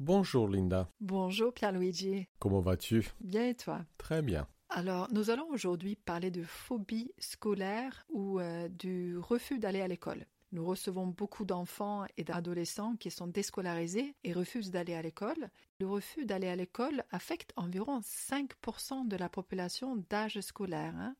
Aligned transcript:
Bonjour 0.00 0.48
Linda. 0.48 0.88
Bonjour 1.02 1.52
Pierluigi. 1.52 2.26
Comment 2.38 2.60
vas-tu? 2.60 3.06
Bien 3.20 3.48
et 3.48 3.54
toi? 3.54 3.84
Très 3.98 4.22
bien. 4.22 4.48
Alors, 4.70 5.08
nous 5.12 5.28
allons 5.28 5.46
aujourd'hui 5.50 5.94
parler 5.94 6.30
de 6.30 6.42
phobie 6.42 7.12
scolaire 7.18 8.06
ou 8.08 8.40
euh, 8.40 8.70
du 8.70 9.18
refus 9.18 9.58
d'aller 9.58 9.82
à 9.82 9.88
l'école. 9.88 10.24
Nous 10.52 10.64
recevons 10.64 11.06
beaucoup 11.06 11.44
d'enfants 11.44 12.06
et 12.16 12.24
d'adolescents 12.24 12.96
qui 12.96 13.10
sont 13.10 13.26
déscolarisés 13.26 14.14
et 14.24 14.32
refusent 14.32 14.70
d'aller 14.70 14.94
à 14.94 15.02
l'école. 15.02 15.50
Le 15.80 15.86
refus 15.86 16.24
d'aller 16.24 16.48
à 16.48 16.56
l'école 16.56 17.04
affecte 17.10 17.52
environ 17.56 18.00
5% 18.00 19.06
de 19.06 19.16
la 19.16 19.28
population 19.28 20.02
d'âge 20.08 20.40
scolaire. 20.40 20.94
Hein. 20.96 21.14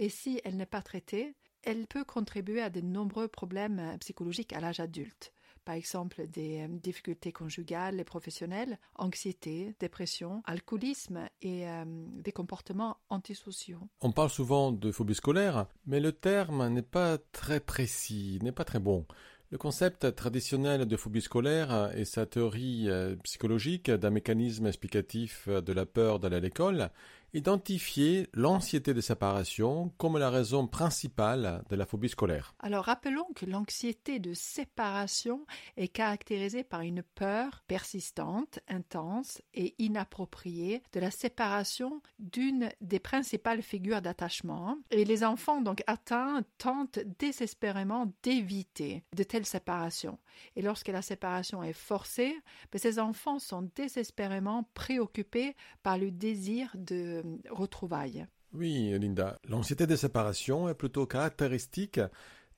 Et 0.00 0.08
si 0.08 0.40
elle 0.44 0.56
n'est 0.56 0.66
pas 0.66 0.82
traitée, 0.82 1.36
elle 1.62 1.86
peut 1.86 2.04
contribuer 2.04 2.62
à 2.62 2.68
de 2.68 2.80
nombreux 2.80 3.28
problèmes 3.28 3.78
euh, 3.78 3.96
psychologiques 3.98 4.52
à 4.52 4.58
l'âge 4.58 4.80
adulte. 4.80 5.33
Par 5.64 5.74
exemple, 5.74 6.26
des 6.28 6.60
euh, 6.60 6.68
difficultés 6.68 7.32
conjugales 7.32 7.98
et 7.98 8.04
professionnelles, 8.04 8.78
anxiété, 8.96 9.74
dépression, 9.80 10.42
alcoolisme 10.44 11.28
et 11.40 11.68
euh, 11.68 11.84
des 11.86 12.32
comportements 12.32 12.98
antisociaux. 13.08 13.80
On 14.00 14.12
parle 14.12 14.30
souvent 14.30 14.72
de 14.72 14.92
phobie 14.92 15.14
scolaire, 15.14 15.66
mais 15.86 16.00
le 16.00 16.12
terme 16.12 16.68
n'est 16.68 16.82
pas 16.82 17.18
très 17.32 17.60
précis, 17.60 18.38
n'est 18.42 18.52
pas 18.52 18.64
très 18.64 18.80
bon. 18.80 19.06
Le 19.50 19.58
concept 19.58 20.14
traditionnel 20.16 20.86
de 20.86 20.96
phobie 20.96 21.20
scolaire 21.20 21.92
et 21.96 22.04
sa 22.04 22.26
théorie 22.26 22.88
psychologique 23.22 23.88
d'un 23.88 24.10
mécanisme 24.10 24.66
explicatif 24.66 25.48
de 25.48 25.72
la 25.72 25.86
peur 25.86 26.18
d'aller 26.18 26.36
à 26.36 26.40
l'école 26.40 26.90
identifier 27.34 28.28
l'anxiété 28.32 28.94
de 28.94 29.00
séparation 29.00 29.92
comme 29.98 30.18
la 30.18 30.30
raison 30.30 30.66
principale 30.66 31.64
de 31.68 31.76
la 31.76 31.84
phobie 31.84 32.08
scolaire. 32.08 32.54
Alors 32.60 32.84
rappelons 32.84 33.26
que 33.34 33.44
l'anxiété 33.44 34.20
de 34.20 34.32
séparation 34.34 35.44
est 35.76 35.88
caractérisée 35.88 36.62
par 36.62 36.80
une 36.82 37.02
peur 37.02 37.62
persistante, 37.66 38.60
intense 38.68 39.42
et 39.52 39.74
inappropriée 39.78 40.82
de 40.92 41.00
la 41.00 41.10
séparation 41.10 42.00
d'une 42.20 42.70
des 42.80 43.00
principales 43.00 43.62
figures 43.62 44.00
d'attachement. 44.00 44.78
Et 44.90 45.04
les 45.04 45.24
enfants 45.24 45.60
donc 45.60 45.82
atteints 45.88 46.42
tentent 46.58 47.00
désespérément 47.18 48.12
d'éviter 48.22 49.02
de 49.14 49.24
telles 49.24 49.46
séparations. 49.46 50.18
Et 50.54 50.62
lorsque 50.62 50.88
la 50.88 51.02
séparation 51.02 51.62
est 51.62 51.72
forcée, 51.72 52.34
ben, 52.70 52.78
ces 52.78 52.98
enfants 53.00 53.38
sont 53.38 53.68
désespérément 53.74 54.68
préoccupés 54.74 55.56
par 55.82 55.98
le 55.98 56.12
désir 56.12 56.70
de 56.74 57.23
retrouvailles. 57.50 58.26
Oui, 58.52 58.96
Linda, 58.98 59.38
l'anxiété 59.48 59.86
de 59.86 59.96
séparation 59.96 60.68
est 60.68 60.74
plutôt 60.74 61.06
caractéristique 61.06 62.00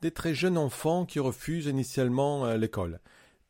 des 0.02 0.10
très 0.10 0.34
jeunes 0.34 0.58
enfants 0.58 1.06
qui 1.06 1.18
refusent 1.18 1.66
initialement 1.66 2.44
euh, 2.44 2.56
l'école. 2.56 3.00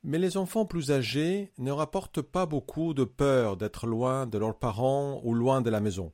Mais 0.05 0.19
les 0.19 0.36
enfants 0.36 0.67
plus 0.67 0.92
âgés 0.92 1.53
ne 1.58 1.73
rapportent 1.73 2.23
pas 2.23 2.47
beaucoup 2.47 2.95
de 2.95 3.03
peur 3.03 3.56
d'être 3.56 3.89
loin 3.89 4.27
de 4.27 4.39
leurs 4.39 4.56
parents 4.56 5.20
ou 5.25 5.34
loin 5.34 5.61
de 5.61 5.70
la 5.70 5.81
maison. 5.81 6.12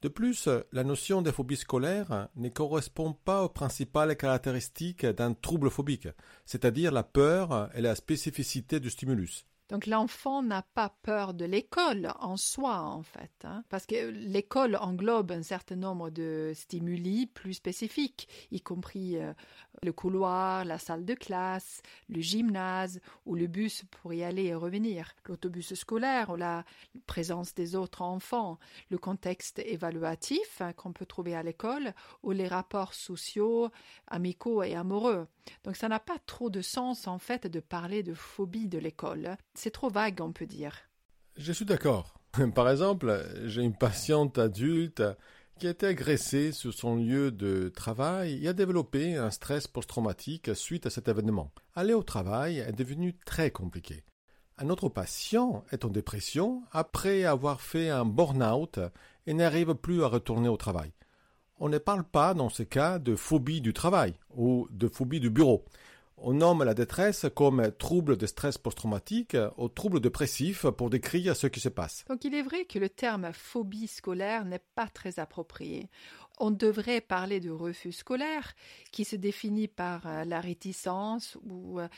De 0.00 0.08
plus, 0.08 0.48
la 0.72 0.84
notion 0.84 1.22
de 1.22 1.30
phobie 1.30 1.56
scolaire 1.56 2.28
ne 2.36 2.48
correspond 2.48 3.12
pas 3.12 3.42
aux 3.42 3.48
principales 3.48 4.16
caractéristiques 4.16 5.04
d'un 5.04 5.34
trouble 5.34 5.70
phobique, 5.70 6.08
c'est-à-dire 6.46 6.92
la 6.92 7.02
peur 7.02 7.68
et 7.74 7.80
la 7.80 7.96
spécificité 7.96 8.78
du 8.78 8.90
stimulus. 8.90 9.44
Donc 9.68 9.86
l'enfant 9.86 10.42
n'a 10.42 10.62
pas 10.62 10.88
peur 11.02 11.34
de 11.34 11.44
l'école 11.44 12.12
en 12.20 12.36
soi, 12.36 12.80
en 12.80 13.02
fait, 13.02 13.30
hein, 13.44 13.64
parce 13.68 13.84
que 13.84 14.08
l'école 14.10 14.76
englobe 14.76 15.32
un 15.32 15.42
certain 15.42 15.76
nombre 15.76 16.08
de 16.08 16.52
stimuli 16.54 17.26
plus 17.26 17.54
spécifiques, 17.54 18.28
y 18.50 18.62
compris 18.62 19.18
euh, 19.18 19.34
le 19.82 19.92
couloir, 19.92 20.64
la 20.64 20.78
salle 20.78 21.04
de 21.04 21.14
classe, 21.14 21.82
le 22.08 22.20
gymnase 22.20 23.00
ou 23.26 23.34
le 23.34 23.46
bus 23.46 23.84
pour 23.90 24.14
y 24.14 24.22
aller 24.22 24.44
et 24.44 24.54
revenir, 24.54 25.14
l'autobus 25.26 25.74
scolaire 25.74 26.30
ou 26.30 26.36
la 26.36 26.64
présence 27.06 27.54
des 27.54 27.76
autres 27.76 28.02
enfants, 28.02 28.58
le 28.90 28.98
contexte 28.98 29.58
évaluatif 29.58 30.60
hein, 30.60 30.72
qu'on 30.72 30.92
peut 30.92 31.06
trouver 31.06 31.34
à 31.34 31.42
l'école 31.42 31.92
ou 32.22 32.32
les 32.32 32.48
rapports 32.48 32.94
sociaux, 32.94 33.70
amicaux 34.06 34.62
et 34.62 34.74
amoureux. 34.74 35.26
Donc 35.64 35.76
ça 35.76 35.88
n'a 35.88 36.00
pas 36.00 36.18
trop 36.26 36.50
de 36.50 36.62
sens 36.62 37.06
en 37.06 37.18
fait 37.18 37.46
de 37.46 37.60
parler 37.60 38.02
de 38.02 38.14
phobie 38.14 38.68
de 38.68 38.78
l'école. 38.78 39.36
C'est 39.58 39.72
trop 39.72 39.90
vague, 39.90 40.20
on 40.20 40.30
peut 40.30 40.46
dire. 40.46 40.72
Je 41.36 41.50
suis 41.50 41.64
d'accord. 41.64 42.14
Par 42.54 42.70
exemple, 42.70 43.26
j'ai 43.46 43.62
une 43.62 43.76
patiente 43.76 44.38
adulte 44.38 45.02
qui 45.58 45.66
a 45.66 45.70
été 45.70 45.86
agressée 45.86 46.52
sur 46.52 46.72
son 46.72 46.94
lieu 46.94 47.32
de 47.32 47.68
travail 47.68 48.44
et 48.44 48.46
a 48.46 48.52
développé 48.52 49.16
un 49.16 49.32
stress 49.32 49.66
post-traumatique 49.66 50.54
suite 50.54 50.86
à 50.86 50.90
cet 50.90 51.08
événement. 51.08 51.50
Aller 51.74 51.92
au 51.92 52.04
travail 52.04 52.60
est 52.60 52.70
devenu 52.70 53.16
très 53.26 53.50
compliqué. 53.50 54.04
Un 54.58 54.68
autre 54.68 54.88
patient 54.88 55.64
est 55.72 55.84
en 55.84 55.88
dépression 55.88 56.62
après 56.70 57.24
avoir 57.24 57.60
fait 57.60 57.90
un 57.90 58.04
burn-out 58.04 58.78
et 59.26 59.34
n'arrive 59.34 59.74
plus 59.74 60.04
à 60.04 60.06
retourner 60.06 60.48
au 60.48 60.56
travail. 60.56 60.92
On 61.58 61.68
ne 61.68 61.78
parle 61.78 62.04
pas 62.04 62.32
dans 62.32 62.48
ce 62.48 62.62
cas 62.62 63.00
de 63.00 63.16
phobie 63.16 63.60
du 63.60 63.72
travail 63.72 64.14
ou 64.36 64.68
de 64.70 64.86
phobie 64.86 65.18
du 65.18 65.30
bureau. 65.30 65.64
On 66.20 66.32
nomme 66.32 66.64
la 66.64 66.74
détresse 66.74 67.26
comme 67.34 67.70
trouble 67.78 68.16
de 68.16 68.26
stress 68.26 68.58
post-traumatique 68.58 69.36
ou 69.56 69.68
trouble 69.68 70.00
dépressif 70.00 70.66
pour 70.66 70.90
décrire 70.90 71.36
ce 71.36 71.46
qui 71.46 71.60
se 71.60 71.68
passe. 71.68 72.04
Donc 72.08 72.24
il 72.24 72.34
est 72.34 72.42
vrai 72.42 72.64
que 72.64 72.78
le 72.78 72.88
terme 72.88 73.30
phobie 73.32 73.86
scolaire 73.86 74.44
n'est 74.44 74.62
pas 74.74 74.88
très 74.88 75.20
approprié. 75.20 75.88
On 76.40 76.50
devrait 76.50 77.00
parler 77.00 77.40
de 77.40 77.50
refus 77.50 77.92
scolaire 77.92 78.54
qui 78.92 79.04
se 79.04 79.16
définit 79.16 79.68
par 79.68 80.06
euh, 80.06 80.24
la 80.24 80.40
réticence 80.40 81.36
ou 81.48 81.80
euh, 81.80 81.88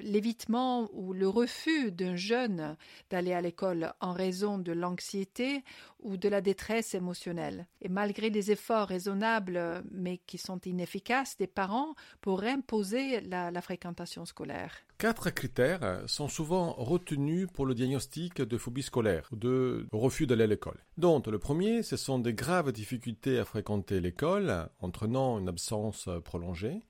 l'évitement 0.00 0.88
ou 0.92 1.12
le 1.12 1.28
refus 1.28 1.90
d'un 1.90 2.16
jeune 2.16 2.76
d'aller 3.10 3.32
à 3.32 3.40
l'école 3.40 3.92
en 4.00 4.12
raison 4.12 4.58
de 4.58 4.72
l'anxiété 4.72 5.64
ou 6.00 6.16
de 6.16 6.28
la 6.28 6.40
détresse 6.40 6.94
émotionnelle. 6.94 7.66
Et 7.80 7.88
malgré 7.88 8.30
les 8.30 8.50
efforts 8.50 8.88
raisonnables 8.88 9.82
mais 9.90 10.18
qui 10.26 10.38
sont 10.38 10.60
inefficaces 10.60 11.36
des 11.36 11.46
parents 11.46 11.94
pour 12.20 12.42
imposer 12.42 13.20
la, 13.22 13.50
la 13.50 13.62
fréquentation 13.62 14.24
scolaire. 14.24 14.87
Quatre 14.98 15.30
critères 15.30 16.02
sont 16.06 16.26
souvent 16.26 16.72
retenus 16.72 17.46
pour 17.54 17.66
le 17.66 17.74
diagnostic 17.76 18.42
de 18.42 18.58
phobie 18.58 18.82
scolaire, 18.82 19.28
ou 19.30 19.36
de 19.36 19.86
refus 19.92 20.26
d'aller 20.26 20.42
à 20.42 20.48
l'école. 20.48 20.84
Donc, 20.96 21.28
le 21.28 21.38
premier, 21.38 21.84
ce 21.84 21.96
sont 21.96 22.18
des 22.18 22.34
graves 22.34 22.72
difficultés 22.72 23.38
à 23.38 23.44
fréquenter 23.44 24.00
l'école, 24.00 24.68
entraînant 24.80 25.38
une 25.38 25.48
absence 25.48 26.08
prolongée. 26.24 26.82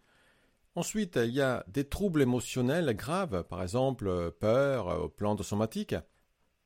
Ensuite, 0.75 1.17
il 1.23 1.35
y 1.35 1.43
a 1.43 1.67
des 1.69 1.85
troubles 1.85 2.23
émotionnels 2.23 2.97
graves, 2.97 3.45
par 3.45 3.63
exemple 3.63 4.31
peur 4.41 5.05
au 5.05 5.11
plan 5.11 5.35
de 5.35 5.43
somatique. 5.43 5.95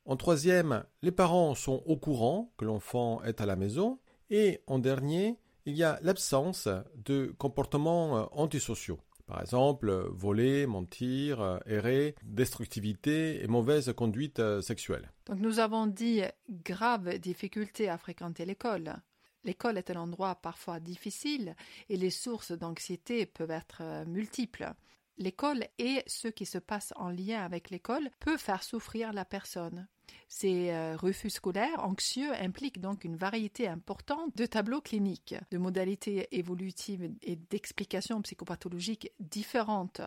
En 0.04 0.14
troisième, 0.14 0.84
les 1.02 1.10
parents 1.10 1.56
sont 1.56 1.82
au 1.86 1.96
courant 1.96 2.52
que 2.56 2.64
l'enfant 2.64 3.20
est 3.24 3.40
à 3.40 3.46
la 3.46 3.56
maison. 3.56 3.98
Et 4.30 4.60
en 4.68 4.78
dernier, 4.78 5.40
il 5.66 5.76
y 5.76 5.82
a 5.82 5.98
l'absence 6.02 6.68
de 6.94 7.34
comportements 7.36 8.28
antisociaux. 8.38 9.00
Par 9.26 9.40
exemple, 9.40 9.90
voler, 10.10 10.66
mentir, 10.66 11.60
errer, 11.66 12.14
destructivité 12.24 13.42
et 13.42 13.46
mauvaise 13.46 13.92
conduite 13.96 14.38
euh, 14.40 14.60
sexuelle. 14.60 15.10
Donc 15.26 15.38
nous 15.38 15.58
avons 15.58 15.86
dit 15.86 16.22
graves 16.48 17.18
difficultés 17.18 17.88
à 17.88 17.98
fréquenter 17.98 18.44
l'école. 18.44 18.94
L'école 19.44 19.78
est 19.78 19.90
un 19.90 19.96
endroit 19.96 20.36
parfois 20.36 20.78
difficile 20.78 21.56
et 21.88 21.96
les 21.96 22.10
sources 22.10 22.52
d'anxiété 22.52 23.26
peuvent 23.26 23.50
être 23.50 23.78
euh, 23.80 24.04
multiples. 24.04 24.72
L'école 25.18 25.66
et 25.78 26.02
ce 26.06 26.28
qui 26.28 26.46
se 26.46 26.58
passe 26.58 26.92
en 26.96 27.10
lien 27.10 27.42
avec 27.44 27.70
l'école 27.70 28.10
peut 28.20 28.36
faire 28.36 28.62
souffrir 28.62 29.12
la 29.12 29.24
personne. 29.24 29.86
Ces 30.28 30.70
euh, 30.70 30.96
refus 30.96 31.30
scolaires 31.30 31.84
anxieux 31.84 32.32
impliquent 32.34 32.80
donc 32.80 33.04
une 33.04 33.16
variété 33.16 33.68
importante 33.68 34.34
de 34.36 34.46
tableaux 34.46 34.80
cliniques, 34.80 35.34
de 35.50 35.58
modalités 35.58 36.26
évolutives 36.32 37.10
et 37.22 37.36
d'explications 37.36 38.22
psychopathologiques 38.22 39.12
différentes. 39.20 40.00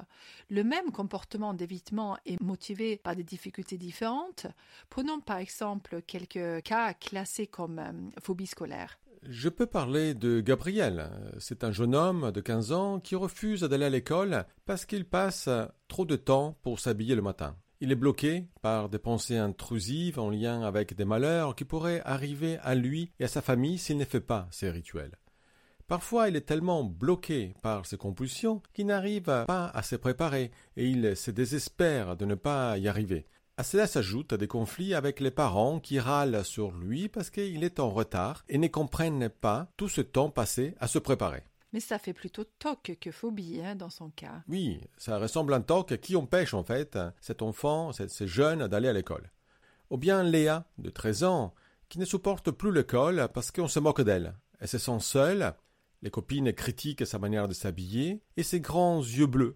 Le 0.50 0.63
même 0.63 0.92
comportement 0.92 1.54
d'évitement 1.54 2.18
est 2.25 2.42
motivé 2.42 2.98
par 2.98 3.16
des 3.16 3.24
difficultés 3.24 3.78
différentes. 3.78 4.48
Prenons 4.90 5.22
par 5.22 5.38
exemple 5.38 6.02
quelques 6.02 6.63
cas 6.63 6.94
classés 6.96 7.48
comme 7.48 7.80
euh, 7.80 8.19
phobie 8.19 8.48
scolaire. 8.48 9.00
Je 9.27 9.50
peux 9.50 9.66
parler 9.66 10.13
de 10.13 10.39
Gabriel. 10.39 11.10
C'est 11.39 11.63
un 11.63 11.72
jeune 11.72 11.95
homme 11.95 12.31
de 12.31 12.42
15 12.42 12.72
ans 12.72 13.00
qui 13.00 13.16
refuse 13.16 13.62
d'aller 13.62 13.86
à 13.86 13.89
l'école 13.89 14.45
parce 14.66 14.86
qu'il 14.86 15.04
passe 15.04 15.50
trop 15.88 16.06
de 16.06 16.16
temps 16.16 16.60
pour 16.62 16.80
s'habiller 16.80 17.16
le 17.16 17.24
matin. 17.24 17.56
Il 17.81 17.92
est 17.92 17.95
bloqué 17.95 18.48
par 18.62 18.88
des 18.88 19.00
pensées 19.00 19.38
intrusives 19.38 20.19
en 20.19 20.30
lien 20.30 20.62
avec 20.62 20.95
des 20.95 21.06
malheurs 21.06 21.56
qui 21.56 21.66
pourraient 21.66 22.04
arriver 22.06 22.60
à 22.62 22.75
lui 22.75 23.12
et 23.19 23.24
à 23.24 23.27
sa 23.27 23.42
famille 23.42 23.80
s'il 23.80 23.98
ne 23.98 24.06
fait 24.06 24.19
pas 24.19 24.48
ces 24.51 24.69
rituels. 24.69 25.18
Parfois, 25.88 26.30
il 26.30 26.36
est 26.36 26.42
tellement 26.42 26.83
bloqué 26.83 27.56
par 27.63 27.86
ses 27.86 27.98
compulsions 27.98 28.62
qu'il 28.74 28.88
n'arrive 28.88 29.24
pas 29.24 29.71
à 29.74 29.81
se 29.81 29.95
préparer 29.95 30.51
et 30.78 30.88
il 30.88 31.16
se 31.16 31.31
désespère 31.31 32.16
de 32.16 32.25
ne 32.25 32.36
pas 32.36 32.78
y 32.78 32.88
arriver. 32.88 33.25
À 33.57 33.63
cela 33.63 33.88
s'ajoutent 33.88 34.34
des 34.34 34.48
conflits 34.48 34.94
avec 34.94 35.22
les 35.22 35.31
parents 35.31 35.80
qui 35.80 35.98
râlent 35.98 36.44
sur 36.44 36.72
lui 36.72 37.07
parce 37.07 37.30
qu'il 37.30 37.63
est 37.63 37.80
en 37.80 37.90
retard 37.90 38.44
et 38.50 38.57
ne 38.57 38.68
comprennent 38.68 39.30
pas 39.30 39.72
tout 39.78 39.88
ce 39.88 40.02
temps 40.02 40.30
passé 40.30 40.75
à 40.81 40.88
se 40.88 41.00
préparer. 41.00 41.44
Mais 41.72 41.80
ça 41.80 41.98
fait 41.98 42.13
plutôt 42.13 42.44
TOC 42.44 42.98
que 43.00 43.12
phobie 43.12 43.62
hein, 43.63 43.75
dans 43.75 43.90
son 43.90 44.10
cas. 44.10 44.44
Oui, 44.50 44.81
ça 44.98 45.19
ressemble 45.19 45.54
à 45.54 45.57
un 45.57 45.62
TOC 45.62 45.98
qui 46.02 46.18
empêche 46.18 46.54
en 46.54 46.63
fait 46.63 47.00
cet 47.22 47.42
enfant, 47.42 47.94
ces 47.94 48.28
jeunes 48.28 48.68
d'aller 48.68 48.90
à 48.90 48.94
l'école. 48.94 49.31
Ou 49.90 49.98
bien 49.98 50.24
Léa, 50.24 50.66
de 50.78 50.90
13 50.90 51.24
ans, 51.24 51.54
qui 51.88 51.98
ne 51.98 52.06
supporte 52.06 52.52
plus 52.52 52.74
l'école 52.74 53.30
parce 53.34 53.52
qu'on 53.52 53.69
se 53.69 53.80
moque 53.80 54.02
d'elle. 54.02 54.36
Elle 54.60 54.68
se 54.68 54.78
sent 54.78 55.00
seule, 55.00 55.54
les 56.02 56.12
copines 56.12 56.52
critiquent 56.52 57.06
sa 57.06 57.19
manière 57.19 57.48
de 57.48 57.54
s'habiller 57.54 58.22
et 58.36 58.44
ses 58.44 58.60
grands 58.60 59.00
yeux 59.00 59.28
bleus. 59.28 59.56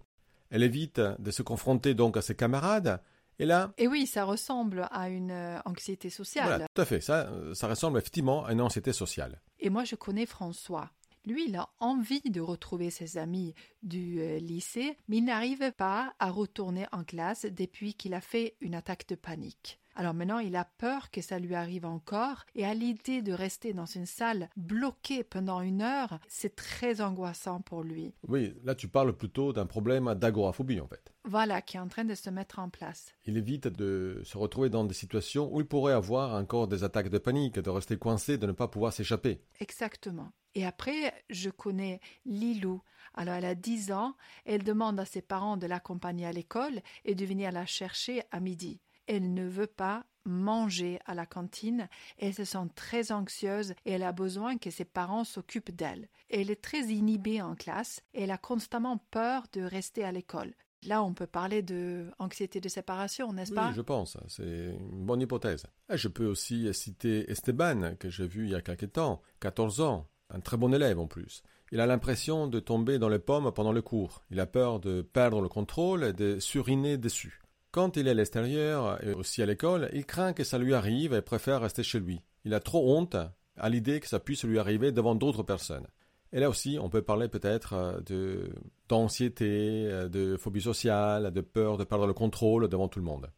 Elle 0.52 0.64
évite 0.64 1.00
de 1.00 1.32
se 1.32 1.44
confronter 1.44 1.94
donc 1.94 2.16
à 2.16 2.22
ses 2.22 2.36
camarades 2.36 3.02
et 3.40 3.46
là. 3.46 3.74
Et 3.78 3.88
oui, 3.88 4.06
ça 4.06 4.26
ressemble 4.26 4.88
à 4.92 5.10
une 5.10 5.32
euh, 5.32 5.60
anxiété 5.66 6.10
sociale. 6.10 6.46
Voilà, 6.48 6.68
tout 6.74 6.82
à 6.82 6.86
fait. 6.86 7.02
Ça, 7.02 7.30
ça 7.54 7.68
ressemble 7.68 7.98
effectivement 7.98 8.46
à 8.46 8.52
une 8.52 8.62
anxiété 8.62 8.94
sociale. 8.94 9.42
Et 9.60 9.70
moi, 9.70 9.84
je 9.86 9.96
connais 9.96 10.26
François. 10.26 10.92
Lui, 11.26 11.48
il 11.48 11.56
a 11.56 11.70
envie 11.80 12.22
de 12.22 12.42
retrouver 12.42 12.90
ses 12.90 13.18
amis 13.18 13.54
du 13.84 14.22
euh, 14.22 14.40
lycée, 14.40 14.98
mais 15.08 15.18
il 15.18 15.26
n'arrive 15.26 15.72
pas 15.74 16.14
à 16.20 16.32
retourner 16.32 16.86
en 16.92 17.04
classe 17.04 17.46
depuis 17.46 17.94
qu'il 17.94 18.14
a 18.14 18.22
fait 18.22 18.56
une 18.62 18.76
attaque 18.76 19.08
de 19.08 19.16
panique. 19.16 19.80
Alors 20.00 20.14
maintenant, 20.14 20.40
il 20.40 20.56
a 20.56 20.64
peur 20.64 21.12
que 21.12 21.22
ça 21.22 21.40
lui 21.40 21.56
arrive 21.56 21.86
encore, 21.86 22.46
et 22.56 22.66
à 22.66 22.74
l'idée 22.74 23.22
de 23.22 23.34
rester 23.34 23.74
dans 23.74 23.86
une 23.86 24.06
salle 24.06 24.50
bloquée 24.56 25.26
pendant 25.26 25.60
une 25.60 25.82
heure, 25.82 26.20
c'est 26.30 26.56
très 26.56 27.02
angoissant 27.02 27.60
pour 27.60 27.84
lui. 27.84 28.14
Oui, 28.26 28.54
là 28.64 28.76
tu 28.76 28.88
parles 28.88 29.12
plutôt 29.12 29.52
d'un 29.52 29.66
problème 29.66 30.16
d'agoraphobie 30.16 30.80
en 30.80 30.88
fait. 30.88 31.12
Voilà, 31.26 31.62
qui 31.62 31.76
est 31.76 31.82
en 31.82 31.90
train 31.90 32.06
de 32.06 32.16
se 32.16 32.30
mettre 32.30 32.60
en 32.60 32.70
place. 32.70 33.14
Il 33.26 33.36
évite 33.36 33.68
de 33.68 34.22
se 34.24 34.38
retrouver 34.38 34.70
dans 34.70 34.86
des 34.86 34.94
situations 34.94 35.54
où 35.54 35.60
il 35.60 35.68
pourrait 35.68 35.92
avoir 35.92 36.34
encore 36.34 36.70
des 36.70 36.86
attaques 36.86 37.10
de 37.10 37.18
panique, 37.18 37.60
de 37.60 37.70
rester 37.70 37.98
coincé, 37.98 38.38
de 38.38 38.48
ne 38.48 38.54
pas 38.54 38.70
pouvoir 38.70 38.94
s'échapper. 38.94 39.42
Exactement. 39.60 40.32
Et 40.60 40.66
après, 40.66 41.14
je 41.30 41.50
connais 41.50 42.02
Lilou. 42.26 42.82
Alors, 43.14 43.36
elle 43.36 43.46
a 43.46 43.56
10 43.56 43.94
ans, 43.94 44.18
elle 44.44 44.64
demande 44.64 45.00
à 45.00 45.06
ses 45.06 45.22
parents 45.22 45.56
de 45.56 45.68
l'accompagner 45.68 46.26
à 46.26 46.34
l'école 46.34 46.82
et 47.06 47.16
de 47.16 47.26
venir 47.26 47.54
la 47.54 47.66
chercher 47.66 48.24
à 48.32 48.42
midi 48.42 48.82
elle 49.10 49.34
ne 49.34 49.48
veut 49.48 49.68
pas 49.68 50.06
manger 50.26 51.00
à 51.08 51.16
la 51.16 51.26
cantine, 51.26 51.90
elle 52.20 52.36
se 52.36 52.46
sent 52.46 52.68
très 52.76 53.12
anxieuse 53.12 53.74
et 53.86 53.94
elle 53.94 54.04
a 54.04 54.12
besoin 54.12 54.60
que 54.60 54.70
ses 54.70 54.86
parents 54.86 55.24
s'occupent 55.24 55.76
d'elle. 55.76 56.08
Elle 56.30 56.52
est 56.52 56.62
très 56.62 56.82
inhibée 56.82 57.42
en 57.42 57.56
classe 57.56 58.04
et 58.14 58.24
elle 58.24 58.32
a 58.32 58.38
constamment 58.38 59.00
peur 59.10 59.46
de 59.54 59.62
rester 59.62 60.04
à 60.04 60.12
l'école. 60.12 60.54
Là, 60.84 61.04
on 61.04 61.16
peut 61.16 61.28
parler 61.28 61.64
de 61.64 62.12
anxiété 62.20 62.62
de 62.62 62.70
séparation, 62.70 63.34
n'est-ce 63.34 63.52
pas? 63.52 63.70
Oui, 63.70 63.74
je 63.76 63.82
pense. 63.82 64.16
C'est 64.28 64.78
une 64.80 65.06
bonne 65.06 65.22
hypothèse. 65.22 65.66
je 65.90 66.08
peux 66.08 66.28
aussi 66.28 66.72
citer 66.74 67.30
Esteban, 67.32 67.96
que 68.00 68.10
j'ai 68.10 68.28
vu 68.28 68.46
il 68.46 68.52
y 68.52 68.56
a 68.56 68.62
quelque 68.62 68.86
temps, 68.86 69.22
14 69.40 69.82
ans, 69.82 70.08
un 70.30 70.40
très 70.40 70.58
bon 70.58 70.74
élève 70.74 71.00
en 71.00 71.08
plus. 71.08 71.44
Il 71.72 71.80
a 71.80 71.86
l'impression 71.86 72.48
de 72.48 72.60
tomber 72.60 72.98
dans 72.98 73.10
les 73.10 73.20
pommes 73.20 73.52
pendant 73.54 73.72
le 73.72 73.82
cours. 73.82 74.24
Il 74.32 74.40
a 74.40 74.46
peur 74.46 74.80
de 74.80 75.02
perdre 75.02 75.42
le 75.42 75.50
contrôle 75.50 76.04
et 76.04 76.14
de 76.14 76.40
suriner 76.40 76.98
dessus. 76.98 77.42
Quand 77.72 77.98
il 77.98 78.08
est 78.08 78.12
à 78.12 78.16
l'extérieur 78.16 79.04
et 79.06 79.14
aussi 79.14 79.44
à 79.44 79.46
l'école, 79.46 79.90
il 79.94 80.06
craint 80.06 80.34
que 80.34 80.44
ça 80.44 80.58
lui 80.58 80.74
arrive 80.74 81.14
et 81.14 81.22
préfère 81.22 81.62
rester 81.62 81.84
chez 81.84 82.00
lui. 82.00 82.22
Il 82.44 82.56
a 82.56 82.60
trop 82.60 82.98
honte 82.98 83.16
à 83.58 83.70
l'idée 83.70 84.00
que 84.00 84.08
ça 84.08 84.20
puisse 84.20 84.44
lui 84.44 84.58
arriver 84.58 84.92
devant 84.92 85.14
d'autres 85.14 85.44
personnes. 85.44 85.86
Et 86.32 86.40
là 86.40 86.50
aussi, 86.50 86.78
on 86.82 86.90
peut 86.90 87.02
parler 87.02 87.28
peut-être 87.28 87.74
euh, 87.74 88.48
d'anxiété, 88.88 89.88
euh, 89.88 90.10
de 90.10 90.38
phobie 90.38 90.62
sociale, 90.62 91.32
de 91.32 91.42
peur 91.42 91.78
de 91.78 91.84
perdre 91.84 92.08
le 92.08 92.14
contrôle 92.14 92.68
devant 92.68 92.88
tout 92.88 93.00
le 93.00 93.06
monde. 93.06 93.30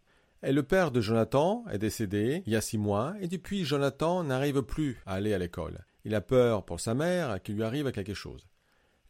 Et 0.43 0.51
le 0.51 0.63
père 0.63 0.91
de 0.91 1.01
Jonathan 1.01 1.63
est 1.71 1.77
décédé 1.77 2.43
il 2.45 2.53
y 2.53 2.55
a 2.55 2.61
six 2.61 2.77
mois, 2.77 3.13
et 3.21 3.27
depuis 3.27 3.63
Jonathan 3.63 4.23
n'arrive 4.23 4.61
plus 4.63 4.99
à 5.05 5.13
aller 5.13 5.33
à 5.33 5.37
l'école. 5.37 5.85
Il 6.05 6.15
a 6.15 6.21
peur 6.21 6.65
pour 6.65 6.79
sa 6.79 6.93
mère 6.93 7.41
qu'il 7.41 7.55
lui 7.55 7.63
arrive 7.63 7.91
quelque 7.91 8.13
chose. 8.13 8.47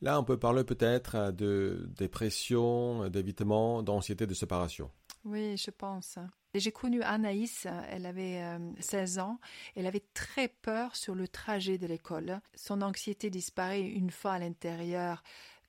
Là, 0.01 0.19
on 0.19 0.23
peut 0.23 0.37
parler 0.37 0.63
peut-être 0.63 1.31
de 1.31 1.87
dépression, 1.95 3.07
d'évitement, 3.09 3.83
d'anxiété 3.83 4.25
de 4.25 4.33
séparation. 4.33 4.89
Oui, 5.23 5.55
je 5.57 5.69
pense. 5.69 6.17
J'ai 6.55 6.71
connu 6.71 7.01
Anaïs, 7.03 7.67
elle 7.89 8.05
avait 8.05 8.43
16 8.79 9.19
euh, 9.19 9.21
ans, 9.21 9.39
elle 9.75 9.85
avait 9.85 10.03
très 10.13 10.47
peur 10.47 10.95
sur 10.95 11.15
le 11.15 11.27
trajet 11.27 11.77
de 11.77 11.87
l'école. 11.87 12.41
Son 12.55 12.81
anxiété 12.81 13.29
disparaît 13.29 13.83
une 13.83 14.09
fois 14.09 14.33
à 14.33 14.39
l'intérieur 14.39 15.23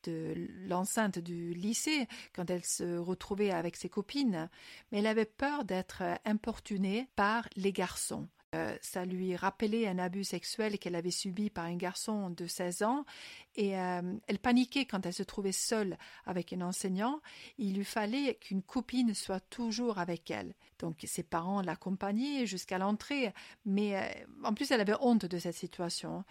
de 0.05 0.35
l'enceinte 0.67 1.19
du 1.19 1.55
lycée 1.55 2.09
quand 2.35 2.51
elle 2.51 2.65
se 2.65 2.97
retrouvait 2.97 3.53
avec 3.53 3.77
ses 3.77 3.89
copines, 3.89 4.49
mais 4.91 4.99
elle 4.99 5.07
avait 5.07 5.25
peur 5.25 5.65
d'être 5.65 6.03
importunée 6.25 7.09
par 7.15 7.49
les 7.55 7.73
garçons. 7.73 8.29
Euh, 8.55 8.77
ça 8.83 9.07
lui 9.07 9.35
rappelait 9.35 9.89
un 9.89 9.99
abus 9.99 10.25
sexuel 10.25 10.79
qu'elle 10.79 10.95
avait 10.95 11.11
subi 11.11 11.49
par 11.49 11.65
un 11.65 11.77
garçon 11.77 12.29
de 12.29 12.47
16 12.47 12.83
ans 12.83 13.07
et 13.57 13.79
euh, 13.79 14.03
elle 14.27 14.39
paniquait 14.39 14.85
quand 14.85 15.07
elle 15.07 15.15
se 15.15 15.23
trouvait 15.23 15.53
seule 15.53 15.97
avec 16.27 16.53
un 16.53 16.61
enseignant. 16.61 17.23
Il 17.57 17.77
lui 17.77 17.85
fallait 17.85 18.35
qu'une 18.35 18.63
copine 18.63 19.15
soit 19.15 19.41
toujours 19.41 19.97
avec 19.97 20.31
elle. 20.31 20.55
Donc 20.79 20.99
ses 21.05 21.23
parents 21.23 21.63
l'accompagnaient 21.63 22.45
jusqu'à 22.45 22.77
l'entrée, 22.77 23.33
mais 23.65 23.97
euh, 23.97 24.03
en 24.45 24.53
plus 24.53 24.71
elle 24.71 24.83
avait 24.83 24.97
honte 25.01 25.25
de 25.25 25.39
cette 25.39 25.57
situation. 25.57 26.25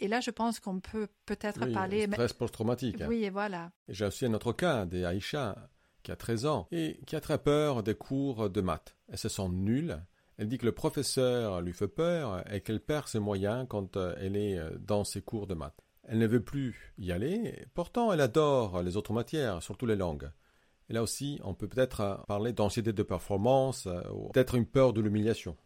Et 0.00 0.08
là, 0.08 0.20
je 0.20 0.32
pense 0.32 0.58
qu'on 0.58 0.80
peut 0.80 1.06
peut-être 1.24 1.66
oui, 1.66 1.72
parler. 1.72 2.06
Stress 2.06 2.32
post-traumatique. 2.32 3.02
Oui, 3.06 3.22
et 3.24 3.30
voilà. 3.30 3.70
J'ai 3.88 4.06
aussi 4.06 4.26
un 4.26 4.34
autre 4.34 4.52
cas 4.52 4.86
d'Aïcha 4.86 5.70
qui 6.02 6.10
a 6.10 6.16
13 6.16 6.46
ans 6.46 6.66
et 6.72 6.98
qui 7.06 7.14
a 7.14 7.20
très 7.20 7.38
peur 7.38 7.84
des 7.84 7.94
cours 7.94 8.50
de 8.50 8.60
maths. 8.60 8.96
Elle 9.08 9.18
se 9.18 9.28
sent 9.28 9.48
nulle 9.50 10.02
elle 10.40 10.48
dit 10.48 10.56
que 10.56 10.64
le 10.64 10.72
professeur 10.72 11.60
lui 11.60 11.74
fait 11.74 11.86
peur 11.86 12.42
et 12.50 12.62
qu'elle 12.62 12.80
perd 12.80 13.06
ses 13.06 13.18
moyens 13.18 13.66
quand 13.68 13.98
euh, 13.98 14.14
elle 14.18 14.36
est 14.36 14.56
euh, 14.56 14.70
dans 14.78 15.04
ses 15.04 15.20
cours 15.20 15.46
de 15.46 15.52
maths. 15.52 15.84
Elle 16.04 16.18
ne 16.18 16.26
veut 16.26 16.42
plus 16.42 16.94
y 16.96 17.12
aller, 17.12 17.66
pourtant 17.74 18.10
elle 18.10 18.22
adore 18.22 18.82
les 18.82 18.96
autres 18.96 19.12
matières, 19.12 19.62
surtout 19.62 19.84
les 19.84 19.96
langues. 19.96 20.30
Et 20.88 20.94
là 20.94 21.02
aussi, 21.02 21.38
on 21.44 21.52
peut 21.52 21.68
peut-être 21.68 22.00
euh, 22.00 22.14
parler 22.26 22.54
d'anxiété 22.54 22.94
de 22.94 23.02
performance 23.02 23.86
ou 24.14 24.30
peut-être 24.30 24.54
une 24.54 24.64
peur 24.64 24.94
de 24.94 25.02
l'humiliation. 25.02 25.58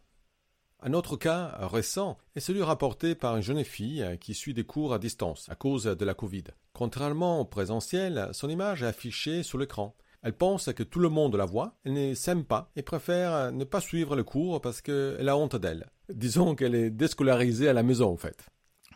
Un 0.81 0.93
autre 0.93 1.15
cas 1.15 1.55
récent 1.61 2.17
est 2.35 2.41
celui 2.41 2.61
rapporté 2.61 3.15
par 3.15 3.37
une 3.37 3.43
jeune 3.43 3.63
fille 3.63 4.05
qui 4.19 4.33
suit 4.33 4.53
des 4.53 4.65
cours 4.65 4.93
à 4.93 4.99
distance 4.99 5.47
à 5.47 5.55
cause 5.55 5.85
de 5.85 6.05
la 6.05 6.13
Covid. 6.13 6.43
Contrairement 6.73 7.39
au 7.39 7.45
présentiel, 7.45 8.27
son 8.33 8.49
image 8.49 8.83
est 8.83 8.87
affichée 8.87 9.41
sur 9.41 9.57
l'écran. 9.57 9.95
Elle 10.25 10.33
pense 10.33 10.73
que 10.73 10.81
tout 10.81 10.99
le 10.99 11.09
monde 11.09 11.35
la 11.35 11.45
voit, 11.45 11.75
elle 11.83 11.93
ne 11.93 12.15
s'aime 12.15 12.45
pas 12.45 12.71
et 12.75 12.81
préfère 12.81 13.51
ne 13.51 13.63
pas 13.63 13.79
suivre 13.79 14.15
le 14.15 14.23
cours 14.23 14.59
parce 14.59 14.81
qu'elle 14.81 15.29
a 15.29 15.37
honte 15.37 15.55
d'elle. 15.55 15.87
Disons 16.09 16.55
qu'elle 16.55 16.73
est 16.73 16.89
déscolarisée 16.89 17.69
à 17.69 17.73
la 17.73 17.83
maison, 17.83 18.11
en 18.11 18.17
fait. 18.17 18.47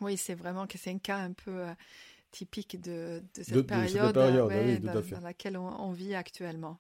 Oui, 0.01 0.17
c'est 0.17 0.33
vraiment 0.33 0.65
que 0.65 0.79
c'est 0.79 0.89
un 0.89 0.98
cas 0.98 1.17
un 1.17 1.33
peu 1.33 1.51
euh, 1.51 1.74
typique 2.31 2.81
de, 2.81 3.21
cette 3.36 3.67
période, 3.67 4.15
dans, 4.15 5.21
laquelle 5.21 5.55
on 5.57 5.91
vit 5.91 6.15
actuellement. 6.15 6.79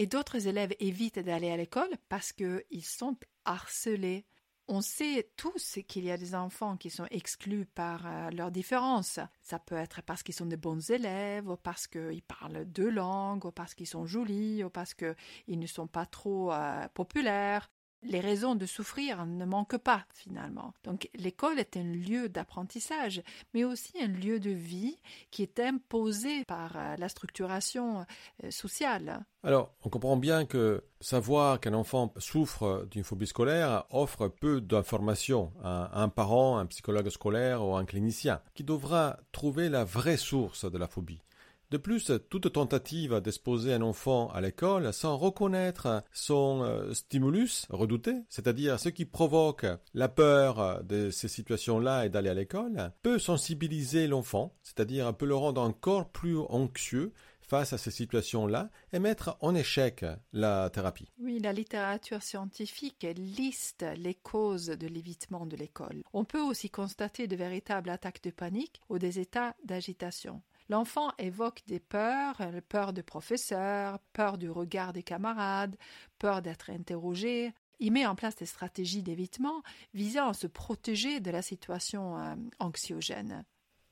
Et 0.00 0.06
d'autres 0.06 0.46
élèves 0.46 0.74
évitent 0.78 1.18
d'aller 1.18 1.50
à 1.50 1.56
l'école 1.56 1.90
parce 2.08 2.32
qu'ils 2.32 2.84
sont 2.84 3.16
harcelés. 3.44 4.24
On 4.68 4.80
sait 4.80 5.32
tous 5.36 5.80
qu'il 5.88 6.04
y 6.04 6.10
a 6.12 6.16
des 6.16 6.36
enfants 6.36 6.76
qui 6.76 6.88
sont 6.88 7.06
exclus 7.10 7.66
par 7.66 8.06
euh, 8.06 8.30
leurs 8.30 8.52
différences. 8.52 9.18
Ça 9.40 9.58
peut 9.58 9.74
être 9.74 10.02
parce 10.02 10.22
qu'ils 10.22 10.36
sont 10.36 10.46
de 10.46 10.54
bons 10.54 10.90
élèves, 10.90 11.48
ou 11.48 11.56
parce 11.56 11.88
qu'ils 11.88 12.22
parlent 12.22 12.64
deux 12.66 12.90
langues, 12.90 13.46
ou 13.46 13.50
parce 13.50 13.74
qu'ils 13.74 13.88
sont 13.88 14.06
jolis, 14.06 14.62
ou 14.62 14.70
parce 14.70 14.94
qu'ils 14.94 15.58
ne 15.58 15.66
sont 15.66 15.88
pas 15.88 16.06
trop 16.06 16.52
euh, 16.52 16.86
populaires 16.94 17.68
les 18.02 18.20
raisons 18.20 18.54
de 18.54 18.66
souffrir 18.66 19.26
ne 19.26 19.44
manquent 19.44 19.78
pas 19.78 20.04
finalement. 20.14 20.74
Donc 20.84 21.08
l'école 21.14 21.58
est 21.58 21.76
un 21.76 21.82
lieu 21.82 22.28
d'apprentissage, 22.28 23.22
mais 23.54 23.64
aussi 23.64 23.92
un 24.00 24.08
lieu 24.08 24.40
de 24.40 24.50
vie 24.50 24.98
qui 25.30 25.42
est 25.42 25.60
imposé 25.60 26.44
par 26.44 26.76
euh, 26.76 26.96
la 26.96 27.08
structuration 27.08 28.06
euh, 28.44 28.50
sociale. 28.50 29.24
Alors, 29.44 29.72
on 29.84 29.88
comprend 29.88 30.16
bien 30.16 30.46
que 30.46 30.84
savoir 31.00 31.60
qu'un 31.60 31.74
enfant 31.74 32.12
souffre 32.16 32.86
d'une 32.90 33.04
phobie 33.04 33.26
scolaire 33.26 33.84
offre 33.90 34.28
peu 34.28 34.60
d'informations 34.60 35.52
à 35.62 36.02
un 36.02 36.08
parent, 36.08 36.58
un 36.58 36.66
psychologue 36.66 37.08
scolaire 37.08 37.64
ou 37.64 37.76
un 37.76 37.84
clinicien, 37.84 38.40
qui 38.54 38.64
devra 38.64 39.18
trouver 39.30 39.68
la 39.68 39.84
vraie 39.84 40.16
source 40.16 40.70
de 40.70 40.76
la 40.76 40.88
phobie. 40.88 41.20
De 41.70 41.76
plus, 41.76 42.10
toute 42.30 42.52
tentative 42.52 43.20
d'exposer 43.20 43.74
un 43.74 43.82
enfant 43.82 44.30
à 44.30 44.40
l'école 44.40 44.92
sans 44.94 45.18
reconnaître 45.18 46.02
son 46.12 46.62
euh, 46.62 46.94
stimulus 46.94 47.66
redouté, 47.68 48.14
c'est-à-dire 48.30 48.80
ce 48.80 48.88
qui 48.88 49.04
provoque 49.04 49.66
la 49.92 50.08
peur 50.08 50.82
de 50.84 51.10
ces 51.10 51.28
situations-là 51.28 52.06
et 52.06 52.08
d'aller 52.08 52.30
à 52.30 52.34
l'école, 52.34 52.92
peut 53.02 53.18
sensibiliser 53.18 54.06
l'enfant, 54.06 54.54
c'est-à-dire 54.62 55.14
peut 55.14 55.26
le 55.26 55.34
rendre 55.34 55.60
encore 55.60 56.08
plus 56.08 56.38
anxieux 56.38 57.12
face 57.48 57.72
à 57.72 57.78
ces 57.78 57.90
situations-là 57.90 58.70
et 58.92 58.98
mettre 58.98 59.36
en 59.40 59.54
échec 59.54 60.04
la 60.32 60.70
thérapie. 60.70 61.10
Oui, 61.18 61.38
la 61.38 61.52
littérature 61.52 62.22
scientifique 62.22 63.06
liste 63.16 63.84
les 63.96 64.14
causes 64.14 64.68
de 64.68 64.86
l'évitement 64.86 65.46
de 65.46 65.56
l'école. 65.56 66.02
On 66.12 66.24
peut 66.24 66.40
aussi 66.40 66.70
constater 66.70 67.26
de 67.26 67.36
véritables 67.36 67.90
attaques 67.90 68.22
de 68.22 68.30
panique 68.30 68.80
ou 68.88 68.98
des 68.98 69.18
états 69.18 69.56
d'agitation. 69.64 70.42
L'enfant 70.70 71.12
évoque 71.18 71.62
des 71.66 71.80
peurs, 71.80 72.42
peur 72.68 72.92
de 72.92 73.00
professeur, 73.00 73.98
peur 74.12 74.36
du 74.36 74.50
regard 74.50 74.92
des 74.92 75.02
camarades, 75.02 75.76
peur 76.18 76.42
d'être 76.42 76.70
interrogé. 76.70 77.52
Il 77.80 77.92
met 77.92 78.06
en 78.06 78.14
place 78.14 78.36
des 78.36 78.46
stratégies 78.46 79.02
d'évitement 79.02 79.62
visant 79.94 80.28
à 80.28 80.34
se 80.34 80.46
protéger 80.46 81.20
de 81.20 81.30
la 81.30 81.42
situation 81.42 82.18
euh, 82.18 82.34
anxiogène. 82.58 83.44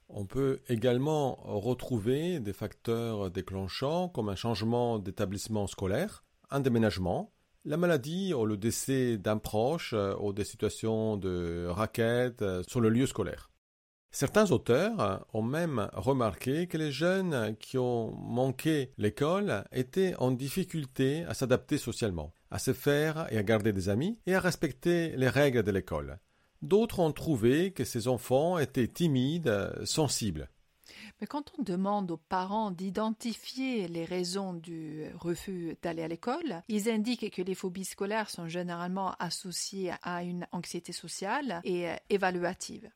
On 0.08 0.26
peut 0.26 0.60
également 0.68 1.36
retrouver 1.44 2.40
des 2.40 2.52
facteurs 2.52 3.30
déclenchants 3.30 4.08
comme 4.08 4.28
un 4.28 4.36
changement 4.36 4.98
d'établissement 4.98 5.66
scolaire, 5.66 6.24
un 6.50 6.60
déménagement, 6.60 7.32
la 7.64 7.76
maladie 7.76 8.32
ou 8.32 8.46
le 8.46 8.56
décès 8.56 9.18
d'un 9.18 9.38
proche 9.38 9.92
euh, 9.94 10.14
ou 10.20 10.32
des 10.32 10.44
situations 10.44 11.16
de 11.16 11.66
raquettes 11.68 12.42
euh, 12.42 12.62
sur 12.68 12.80
le 12.80 12.90
lieu 12.90 13.06
scolaire. 13.06 13.50
Certains 14.10 14.50
auteurs 14.50 15.26
ont 15.34 15.42
même 15.42 15.90
remarqué 15.92 16.66
que 16.66 16.78
les 16.78 16.90
jeunes 16.90 17.54
qui 17.58 17.76
ont 17.76 18.12
manqué 18.12 18.92
l'école 18.96 19.64
étaient 19.72 20.14
en 20.16 20.30
difficulté 20.30 21.24
à 21.24 21.34
s'adapter 21.34 21.76
socialement, 21.76 22.32
à 22.50 22.58
se 22.58 22.72
faire 22.72 23.26
et 23.30 23.36
à 23.36 23.42
garder 23.42 23.72
des 23.72 23.88
amis 23.88 24.18
et 24.26 24.34
à 24.34 24.40
respecter 24.40 25.14
les 25.16 25.28
règles 25.28 25.62
de 25.62 25.70
l'école. 25.70 26.18
D'autres 26.62 27.00
ont 27.00 27.12
trouvé 27.12 27.72
que 27.72 27.84
ces 27.84 28.08
enfants 28.08 28.58
étaient 28.58 28.88
timides, 28.88 29.72
sensibles. 29.84 30.48
Mais 31.20 31.26
quand 31.26 31.52
on 31.58 31.62
demande 31.62 32.10
aux 32.10 32.16
parents 32.16 32.70
d'identifier 32.70 33.88
les 33.88 34.04
raisons 34.04 34.52
du 34.52 35.04
refus 35.14 35.76
d'aller 35.82 36.02
à 36.02 36.08
l'école, 36.08 36.62
ils 36.68 36.90
indiquent 36.90 37.30
que 37.30 37.42
les 37.42 37.54
phobies 37.54 37.84
scolaires 37.84 38.30
sont 38.30 38.48
généralement 38.48 39.12
associées 39.18 39.92
à 40.02 40.22
une 40.22 40.46
anxiété 40.52 40.92
sociale 40.92 41.60
et 41.64 41.88
évaluative. 42.10 42.90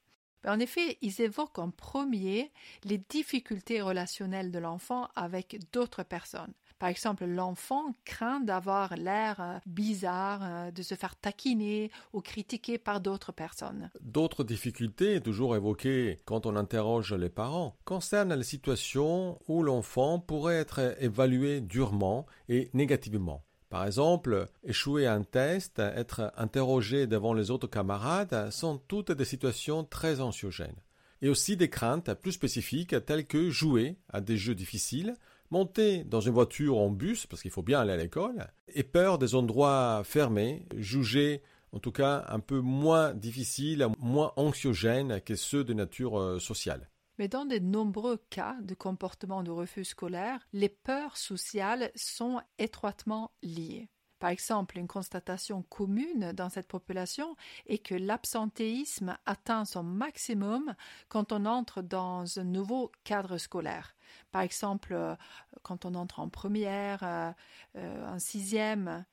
En 0.47 0.59
effet, 0.59 0.99
ils 1.03 1.21
évoquent 1.21 1.59
en 1.59 1.71
premier 1.71 2.51
les 2.85 2.99
difficultés 2.99 3.81
relationnelles 3.83 4.51
de 4.51 4.59
l'enfant 4.59 5.09
avec 5.15 5.59
d'autres 5.73 6.03
personnes. 6.03 6.53
Par 6.79 6.89
exemple, 6.89 7.27
l'enfant 7.27 7.95
craint 8.07 8.41
d'avoir 8.41 8.97
l'air 8.97 9.37
euh, 9.41 9.59
bizarre, 9.67 10.41
euh, 10.43 10.71
de 10.71 10.81
se 10.81 10.95
faire 10.95 11.15
taquiner 11.15 11.91
ou 12.15 12.23
critiquer 12.23 12.79
par 12.79 13.03
d'autres 13.03 13.33
personnes. 13.33 13.91
D'autres 14.01 14.45
difficultés, 14.45 15.21
toujours 15.21 15.55
évoquées 15.55 16.21
quand 16.25 16.47
on 16.47 16.57
interroge 16.57 17.13
les 17.13 17.29
parents, 17.29 17.77
concernent 17.85 18.35
les 18.35 18.43
situations 18.43 19.39
où 19.47 19.63
l'enfant 19.63 20.21
pourrait 20.21 20.57
être 20.57 20.97
évalué 21.01 21.61
durement 21.61 22.25
et 22.49 22.71
négativement. 22.73 23.45
Par 23.71 23.87
exemple, 23.87 24.49
échouer 24.65 25.07
un 25.07 25.23
test, 25.23 25.79
être 25.79 26.33
interrogé 26.37 27.07
devant 27.07 27.33
les 27.33 27.53
autres 27.53 27.69
camarades 27.69 28.51
sont 28.51 28.79
toutes 28.79 29.13
des 29.13 29.25
situations 29.25 29.85
très 29.85 30.21
anxiogènes. 30.21 30.83
Et 31.23 31.29
aussi 31.29 31.57
des 31.57 31.71
craintes 31.71 32.13
plus 32.15 32.33
spécifiques 32.33 32.97
telles 33.07 33.27
que 33.27 33.49
jouer 33.49 33.97
à 34.13 34.21
des 34.21 34.37
jeux 34.37 34.57
difficiles, 34.57 35.15
monter 35.51 36.03
dans 36.03 36.21
une 36.21 36.33
voiture 36.33 36.79
ou 36.79 36.81
en 36.81 36.91
bus, 36.91 37.27
parce 37.27 37.43
qu'il 37.43 37.53
faut 37.53 37.63
bien 37.63 37.81
aller 37.81 37.93
à 37.93 37.97
l'école, 37.97 38.49
et 38.75 38.83
peur 38.83 39.19
des 39.19 39.37
endroits 39.37 40.03
fermés, 40.05 40.67
jugés 40.77 41.43
en 41.73 41.79
tout 41.79 41.93
cas 41.93 42.25
un 42.29 42.41
peu 42.41 42.59
moins 42.59 43.15
difficiles, 43.15 43.87
moins 44.01 44.33
anxiogènes 44.35 45.21
que 45.21 45.37
ceux 45.37 45.63
de 45.63 45.75
nature 45.75 46.19
euh, 46.19 46.41
sociale. 46.41 46.89
Mais 47.19 47.29
dans 47.29 47.45
de 47.45 47.59
nombreux 47.59 48.19
cas 48.31 48.57
de 48.63 48.75
comportement 48.75 49.43
de 49.43 49.51
refus 49.51 49.85
scolaire, 49.85 50.47
les 50.53 50.69
peurs 50.69 51.17
sociales 51.17 51.91
sont 51.95 52.41
étroitement 52.59 53.33
liées. 53.43 53.89
Par 54.21 54.29
exemple, 54.29 54.77
une 54.79 54.87
constatation 54.87 55.63
commune 55.63 56.33
dans 56.33 56.51
cette 56.51 56.69
population 56.69 57.37
est 57.67 57.79
que 57.79 57.95
l'absentéisme 57.95 59.17
atteint 59.25 59.65
son 59.65 59.83
maximum 59.83 60.75
quand 61.09 61.33
on 61.33 61.47
entre 61.47 61.81
dans 61.81 62.39
un 62.39 62.45
nouveau 62.45 62.93
cadre 63.03 63.39
scolaire. 63.39 63.97
Par 64.31 64.43
exemple, 64.43 64.93
euh, 64.93 65.17
quand 65.63 65.87
on 65.87 65.95
entre 65.95 66.21
en 66.21 66.29
première, 66.29 67.03
euh, 67.03 67.33
euh, 67.77 68.15
en 68.15 68.19
sixième, 68.19 69.07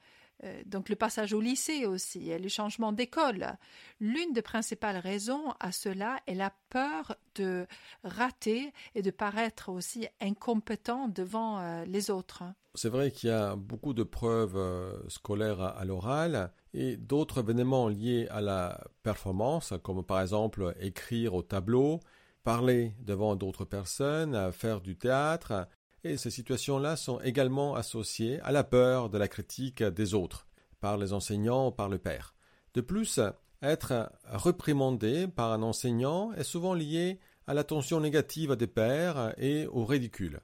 donc 0.65 0.89
le 0.89 0.95
passage 0.95 1.33
au 1.33 1.41
lycée 1.41 1.85
aussi 1.85 2.29
et 2.29 2.39
le 2.39 2.49
changement 2.49 2.91
d'école. 2.91 3.57
L'une 3.99 4.33
des 4.33 4.41
principales 4.41 4.97
raisons 4.97 5.53
à 5.59 5.71
cela 5.71 6.19
est 6.27 6.35
la 6.35 6.53
peur 6.69 7.15
de 7.35 7.65
rater 8.03 8.73
et 8.95 9.01
de 9.01 9.11
paraître 9.11 9.69
aussi 9.69 10.07
incompétent 10.21 11.07
devant 11.07 11.59
euh, 11.59 11.85
les 11.85 12.09
autres. 12.09 12.43
C'est 12.75 12.89
vrai 12.89 13.11
qu'il 13.11 13.29
y 13.29 13.33
a 13.33 13.55
beaucoup 13.55 13.93
de 13.93 14.03
preuves 14.03 14.55
euh, 14.55 14.97
scolaires 15.09 15.61
à, 15.61 15.83
l'oral 15.85 16.51
et 16.73 16.97
d'autres 16.97 17.39
événements 17.39 17.87
liés 17.87 18.27
à 18.29 18.41
la 18.41 18.83
performance, 19.01 19.73
comme 19.83 20.03
par 20.03 20.21
exemple 20.21 20.75
écrire 20.79 21.33
au 21.33 21.41
tableau, 21.41 21.99
parler 22.43 22.93
devant 22.99 23.35
d'autres 23.35 23.65
personnes, 23.65 24.51
faire 24.51 24.81
du 24.81 24.95
théâtre, 24.95 25.67
et 26.03 26.17
ces 26.17 26.29
situations-là 26.29 26.95
sont 26.95 27.19
également 27.21 27.75
associées 27.75 28.39
à 28.41 28.51
la 28.51 28.63
peur 28.63 29.09
de 29.09 29.17
la 29.17 29.27
critique 29.27 29.83
des 29.83 30.13
autres, 30.13 30.47
par 30.79 30.97
les 30.97 31.13
enseignants 31.13 31.67
ou 31.67 31.71
par 31.71 31.89
le 31.89 31.97
père. 31.97 32.35
De 32.73 32.81
plus, 32.81 33.19
être 33.61 34.11
reprimandé 34.31 35.27
par 35.27 35.51
un 35.51 35.63
enseignant 35.63 36.31
est 36.33 36.43
souvent 36.43 36.73
lié 36.73 37.19
à 37.47 37.53
l'attention 37.53 37.99
négative 37.99 38.55
des 38.55 38.67
pères 38.67 39.33
et 39.37 39.67
au 39.67 39.85
ridicule. 39.85 40.41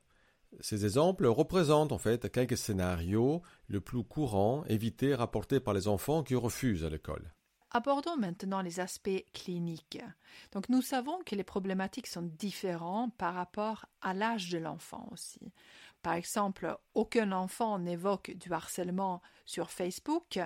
Ces 0.60 0.86
exemples 0.86 1.26
représentent 1.26 1.92
en 1.92 1.98
fait 1.98 2.32
quelques 2.32 2.58
scénarios 2.58 3.42
le 3.68 3.82
plus 3.82 4.04
courants 4.04 4.64
évités 4.68 5.16
rapportés 5.16 5.60
par 5.60 5.74
les 5.74 5.88
enfants 5.88 6.24
qui 6.24 6.36
refusent 6.36 6.86
l'école. 6.86 7.34
Abordons 7.76 8.18
maintenant 8.18 8.62
les 8.62 8.80
aspects 8.80 9.26
cliniques. 9.34 10.00
Donc 10.52 10.70
nous 10.70 10.84
savons 10.84 11.18
que 11.26 11.36
les 11.36 11.44
problématiques 11.44 12.06
sont 12.06 12.22
différentes 12.22 13.16
par 13.16 13.34
rapport 13.34 13.88
à 14.02 14.14
l'âge 14.14 14.50
de 14.50 14.60
l'enfant 14.60 15.08
aussi. 15.12 15.52
Par 16.04 16.14
exemple, 16.14 16.78
aucun 16.94 17.32
enfant 17.32 17.80
n'évoque 17.80 18.32
du 18.32 18.54
harcèlement 18.54 19.24
sur 19.46 19.72
Facebook. 19.72 20.40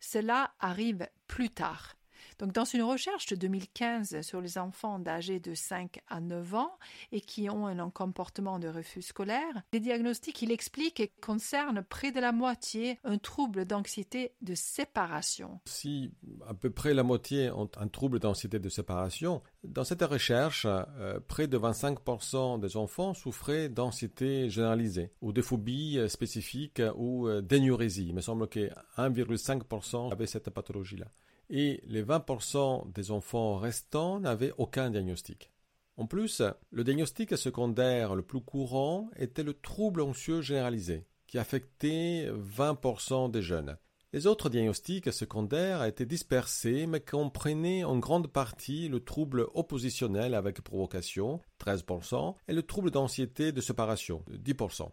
Cela 0.00 0.52
arrive 0.58 1.08
plus 1.28 1.50
tard. 1.50 1.94
Donc, 2.38 2.52
dans 2.52 2.64
une 2.64 2.82
recherche 2.82 3.26
de 3.26 3.36
2015 3.36 4.20
sur 4.22 4.40
les 4.40 4.58
enfants 4.58 4.98
d'âge 4.98 5.28
de 5.28 5.54
5 5.54 6.00
à 6.08 6.20
9 6.20 6.54
ans 6.54 6.78
et 7.12 7.20
qui 7.20 7.48
ont 7.48 7.66
un 7.66 7.90
comportement 7.90 8.58
de 8.58 8.68
refus 8.68 9.02
scolaire, 9.02 9.62
les 9.72 9.80
diagnostics 9.80 10.42
il 10.42 10.52
explique 10.52 11.12
concernent 11.20 11.82
près 11.82 12.12
de 12.12 12.20
la 12.20 12.32
moitié 12.32 12.98
un 13.04 13.18
trouble 13.18 13.64
d'anxiété 13.64 14.32
de 14.42 14.54
séparation. 14.54 15.60
Si 15.66 16.12
à 16.46 16.54
peu 16.54 16.70
près 16.70 16.94
la 16.94 17.02
moitié 17.02 17.50
ont 17.50 17.70
un 17.78 17.88
trouble 17.88 18.18
d'anxiété 18.18 18.58
de 18.58 18.68
séparation, 18.68 19.42
dans 19.62 19.84
cette 19.84 20.02
recherche, 20.02 20.66
euh, 20.66 21.20
près 21.26 21.46
de 21.46 21.58
25% 21.58 22.60
des 22.60 22.76
enfants 22.76 23.14
souffraient 23.14 23.68
d'anxiété 23.68 24.50
généralisée 24.50 25.10
ou 25.20 25.32
de 25.32 25.42
phobies 25.42 25.98
spécifiques 26.08 26.82
ou 26.96 27.28
euh, 27.28 27.40
d'énurésie. 27.40 28.06
Il 28.08 28.14
me 28.14 28.20
semble 28.20 28.48
que 28.48 28.70
1,5% 28.96 30.12
avaient 30.12 30.26
cette 30.26 30.50
pathologie-là 30.50 31.06
et 31.50 31.80
les 31.86 32.02
20% 32.02 32.92
des 32.92 33.10
enfants 33.10 33.56
restants 33.56 34.20
n'avaient 34.20 34.52
aucun 34.58 34.90
diagnostic. 34.90 35.50
En 35.96 36.06
plus, 36.06 36.42
le 36.70 36.84
diagnostic 36.84 37.36
secondaire 37.36 38.14
le 38.14 38.22
plus 38.22 38.40
courant 38.40 39.10
était 39.16 39.44
le 39.44 39.54
trouble 39.54 40.00
anxieux 40.00 40.40
généralisé, 40.40 41.06
qui 41.26 41.38
affectait 41.38 42.28
20% 42.32 43.30
des 43.30 43.42
jeunes. 43.42 43.76
Les 44.12 44.28
autres 44.28 44.48
diagnostics 44.48 45.12
secondaires 45.12 45.82
étaient 45.82 46.06
dispersés 46.06 46.86
mais 46.86 47.00
comprenaient 47.00 47.82
en 47.82 47.98
grande 47.98 48.28
partie 48.28 48.88
le 48.88 49.00
trouble 49.00 49.46
oppositionnel 49.54 50.34
avec 50.34 50.62
provocation, 50.62 51.40
13%, 51.60 52.36
et 52.46 52.52
le 52.52 52.62
trouble 52.62 52.92
d'anxiété 52.92 53.50
de 53.50 53.60
séparation, 53.60 54.24
10%. 54.30 54.88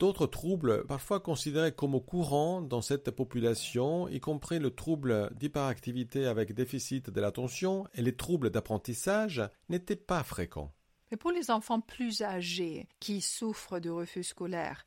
D'autres 0.00 0.26
troubles, 0.26 0.86
parfois 0.86 1.20
considérés 1.20 1.72
comme 1.72 2.00
courants 2.00 2.62
dans 2.62 2.80
cette 2.80 3.10
population, 3.10 4.08
y 4.08 4.18
compris 4.18 4.58
le 4.58 4.70
trouble 4.70 5.28
d'hyperactivité 5.34 6.24
avec 6.24 6.54
déficit 6.54 7.10
de 7.10 7.20
l'attention 7.20 7.86
et 7.92 8.00
les 8.00 8.16
troubles 8.16 8.48
d'apprentissage, 8.48 9.42
n'étaient 9.68 9.96
pas 9.96 10.22
fréquents. 10.22 10.72
Mais 11.10 11.18
pour 11.18 11.32
les 11.32 11.50
enfants 11.50 11.82
plus 11.82 12.22
âgés 12.22 12.88
qui 12.98 13.20
souffrent 13.20 13.78
de 13.78 13.90
refus 13.90 14.24
scolaire, 14.24 14.86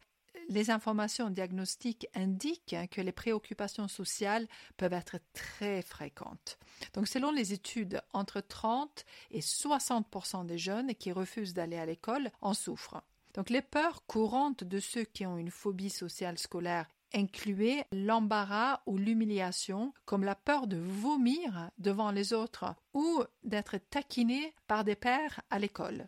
les 0.50 0.72
informations 0.72 1.30
diagnostiques 1.30 2.08
indiquent 2.16 2.76
que 2.90 3.02
les 3.02 3.12
préoccupations 3.12 3.88
sociales 3.88 4.48
peuvent 4.78 4.94
être 4.94 5.20
très 5.34 5.84
fréquentes. 5.84 6.58
Donc, 6.96 7.08
selon 7.08 7.32
les 7.32 7.54
études, 7.54 8.02
entre 8.14 8.42
30 8.42 9.06
et 9.30 9.42
60 9.42 10.48
des 10.48 10.58
jeunes 10.58 10.96
qui 10.96 11.12
refusent 11.12 11.54
d'aller 11.54 11.78
à 11.78 11.86
l'école 11.86 12.32
en 12.42 12.56
souffrent. 12.56 13.04
Donc 13.34 13.50
les 13.50 13.62
peurs 13.62 14.06
courantes 14.06 14.64
de 14.64 14.80
ceux 14.80 15.04
qui 15.04 15.26
ont 15.26 15.38
une 15.38 15.50
phobie 15.50 15.90
sociale 15.90 16.38
scolaire 16.38 16.88
incluaient 17.14 17.86
l'embarras 17.92 18.82
ou 18.86 18.98
l'humiliation, 18.98 19.94
comme 20.06 20.24
la 20.24 20.36
peur 20.36 20.68
de 20.68 20.78
vomir 20.78 21.70
devant 21.78 22.12
les 22.12 22.34
autres 22.34 22.76
ou 22.94 23.24
d'être 23.44 23.78
taquiné 23.90 24.54
par 24.68 24.84
des 24.84 24.96
pères 24.96 25.42
à 25.50 25.60
l'école. 25.60 26.08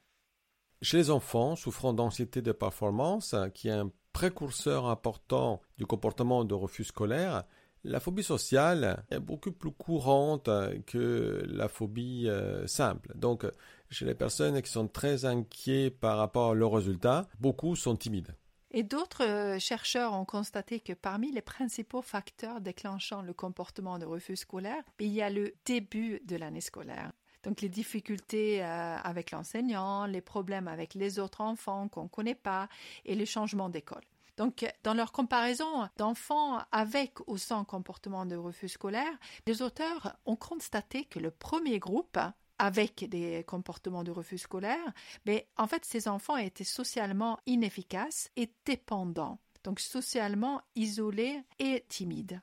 Chez 0.82 0.98
les 0.98 1.10
enfants 1.10 1.56
souffrant 1.56 1.94
d'anxiété 1.94 2.42
de 2.42 2.52
performance, 2.52 3.36
qui 3.54 3.70
est 3.70 3.72
un 3.72 3.92
précurseur 4.14 4.86
important 4.86 5.62
du 5.78 5.86
comportement 5.86 6.44
de 6.44 6.54
refus 6.54 6.86
scolaire, 6.86 7.44
la 7.84 8.00
phobie 8.00 8.24
sociale 8.24 9.06
est 9.12 9.20
beaucoup 9.20 9.52
plus 9.52 9.72
courante 9.72 10.50
que 10.88 11.44
la 11.48 11.68
phobie 11.68 12.28
euh, 12.28 12.66
simple. 12.66 13.12
Donc, 13.16 13.46
chez 13.90 14.06
les 14.06 14.16
personnes 14.16 14.62
qui 14.62 14.72
sont 14.72 14.88
très 14.88 15.26
inquiètes 15.26 16.00
par 16.00 16.18
rapport 16.18 16.52
à 16.52 16.54
leurs 16.56 16.72
résultats, 16.72 17.28
beaucoup 17.40 17.76
sont 17.76 17.96
timides. 17.96 18.36
Et 18.72 18.84
d'autres 18.84 19.24
euh, 19.24 19.60
chercheurs 19.60 20.14
ont 20.14 20.26
constaté 20.26 20.82
que 20.82 20.94
parmi 20.94 21.32
les 21.32 21.42
principaux 21.42 22.02
facteurs 22.02 22.60
déclenchant 22.60 23.22
le 23.22 23.34
comportement 23.34 24.00
de 24.00 24.06
refus 24.06 24.36
scolaire, 24.36 24.84
il 25.00 25.14
y 25.14 25.22
a 25.22 25.30
le 25.30 25.54
début 25.66 26.20
de 26.26 26.36
l'année 26.36 26.62
scolaire. 26.62 27.14
Donc 27.44 27.62
les 27.62 27.70
difficultés 27.70 28.64
euh, 28.64 28.98
avec 28.98 29.32
l'enseignant, 29.32 30.08
les 30.08 30.22
problèmes 30.22 30.68
avec 30.68 30.94
les 30.94 31.20
autres 31.20 31.42
enfants 31.42 31.88
qu'on 31.88 32.04
ne 32.04 32.10
connaît 32.10 32.36
pas 32.36 32.68
et 33.06 33.16
les 33.16 33.26
changements 33.26 33.70
d'école. 33.70 34.04
Donc, 34.38 34.66
dans 34.84 34.94
leur 34.94 35.14
comparaison 35.14 35.88
d'enfants 35.98 36.60
avec 36.72 37.26
ou 37.28 37.38
sans 37.38 37.64
comportement 37.64 38.26
de 38.26 38.36
refus 38.36 38.68
scolaire, 38.68 39.14
les 39.48 39.62
auteurs 39.62 40.18
ont 40.26 40.36
constaté 40.36 41.06
que 41.06 41.20
le 41.20 41.32
premier 41.32 41.80
groupe 41.80 42.20
avec 42.60 43.08
des 43.10 43.44
comportements 43.46 44.04
de 44.04 44.12
refus 44.12 44.38
scolaire, 44.38 44.94
mais 45.26 45.48
en 45.58 45.68
fait, 45.68 45.86
ces 45.86 46.08
enfants 46.08 46.38
étaient 46.38 46.64
socialement 46.64 47.40
inefficaces 47.46 48.32
et 48.36 48.52
dépendants, 48.66 49.40
donc 49.64 49.80
socialement 49.80 50.62
isolés 50.76 51.42
et 51.60 51.86
timides. 51.90 52.42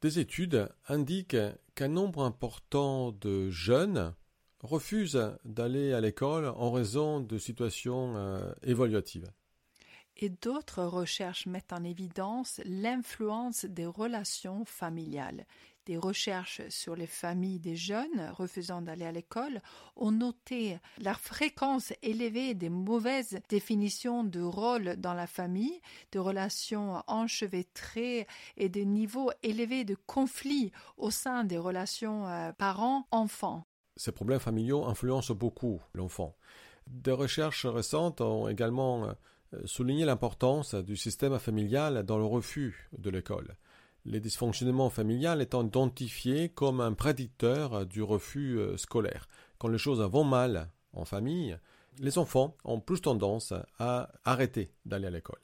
Des 0.00 0.18
études 0.18 0.68
indiquent 0.88 1.36
qu'un 1.74 1.88
nombre 1.88 2.24
important 2.24 3.12
de 3.12 3.50
jeunes 3.50 4.14
refusent 4.62 5.36
d'aller 5.44 5.92
à 5.92 6.00
l'école 6.00 6.46
en 6.46 6.70
raison 6.72 7.20
de 7.20 7.38
situations 7.38 8.16
euh, 8.16 8.52
évaluatives. 8.62 9.30
Et 10.16 10.28
d'autres 10.28 10.84
recherches 10.84 11.46
mettent 11.46 11.72
en 11.72 11.84
évidence 11.84 12.60
l'influence 12.64 13.64
des 13.64 13.86
relations 13.86 14.64
familiales. 14.64 15.46
Des 15.86 15.96
recherches 15.96 16.62
sur 16.68 16.94
les 16.94 17.08
familles 17.08 17.58
des 17.58 17.74
jeunes 17.74 18.30
refusant 18.32 18.82
d'aller 18.82 19.04
à 19.04 19.10
l'école 19.10 19.60
ont 19.96 20.12
noté 20.12 20.78
la 20.98 21.14
fréquence 21.14 21.92
élevée 22.02 22.54
des 22.54 22.68
mauvaises 22.68 23.40
définitions 23.48 24.22
de 24.22 24.40
rôle 24.40 24.94
dans 24.96 25.14
la 25.14 25.26
famille, 25.26 25.80
de 26.12 26.20
relations 26.20 27.02
enchevêtrées 27.08 28.28
et 28.56 28.68
des 28.68 28.84
niveaux 28.84 29.32
élevés 29.42 29.84
de 29.84 29.96
conflits 30.06 30.70
au 30.96 31.10
sein 31.10 31.42
des 31.42 31.58
relations 31.58 32.28
euh, 32.28 32.52
parents-enfants. 32.52 33.66
Ces 33.96 34.12
problèmes 34.12 34.40
familiaux 34.40 34.84
influencent 34.84 35.34
beaucoup 35.34 35.80
l'enfant. 35.94 36.36
Des 36.86 37.12
recherches 37.12 37.66
récentes 37.66 38.20
ont 38.20 38.46
également 38.46 39.04
euh, 39.04 39.14
souligné 39.64 40.04
l'importance 40.04 40.76
du 40.76 40.96
système 40.96 41.38
familial 41.40 42.04
dans 42.04 42.18
le 42.18 42.24
refus 42.24 42.88
de 42.96 43.10
l'école. 43.10 43.56
Les 44.04 44.20
dysfonctionnements 44.20 44.90
familiaux 44.90 45.38
étant 45.38 45.64
identifiés 45.64 46.48
comme 46.48 46.80
un 46.80 46.92
prédicteur 46.92 47.86
du 47.86 48.02
refus 48.02 48.58
euh, 48.58 48.76
scolaire. 48.76 49.28
Quand 49.58 49.68
les 49.68 49.78
choses 49.78 50.00
vont 50.00 50.24
mal 50.24 50.70
en 50.92 51.04
famille, 51.04 51.56
les 51.98 52.18
enfants 52.18 52.56
ont 52.64 52.80
plus 52.80 53.00
tendance 53.00 53.52
à 53.78 54.10
arrêter 54.24 54.72
d'aller 54.84 55.06
à 55.06 55.10
l'école. 55.10 55.40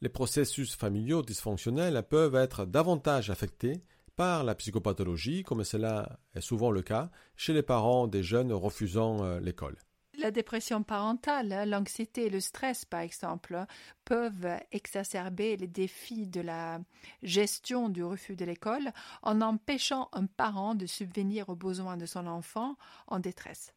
Les 0.00 0.08
processus 0.08 0.76
familiaux 0.76 1.22
dysfonctionnels 1.22 2.02
peuvent 2.08 2.34
être 2.34 2.66
davantage 2.66 3.30
affectés 3.30 3.82
par 4.16 4.44
la 4.44 4.54
psychopathologie, 4.54 5.42
comme 5.42 5.64
cela 5.64 6.18
est 6.34 6.40
souvent 6.40 6.70
le 6.70 6.82
cas 6.82 7.10
chez 7.36 7.52
les 7.52 7.62
parents 7.62 8.06
des 8.06 8.22
jeunes 8.22 8.52
refusant 8.52 9.24
euh, 9.24 9.40
l'école. 9.40 9.76
La 10.24 10.30
dépression 10.30 10.82
parentale, 10.82 11.68
l'anxiété 11.68 12.24
et 12.24 12.30
le 12.30 12.40
stress, 12.40 12.86
par 12.86 13.00
exemple, 13.00 13.66
peuvent 14.06 14.58
exacerber 14.72 15.58
les 15.58 15.66
défis 15.66 16.26
de 16.26 16.40
la 16.40 16.80
gestion 17.22 17.90
du 17.90 18.02
refus 18.02 18.34
de 18.34 18.46
l'école 18.46 18.94
en 19.20 19.42
empêchant 19.42 20.08
un 20.14 20.24
parent 20.24 20.74
de 20.74 20.86
subvenir 20.86 21.50
aux 21.50 21.56
besoins 21.56 21.98
de 21.98 22.06
son 22.06 22.26
enfant 22.26 22.78
en 23.06 23.18
détresse. 23.18 23.74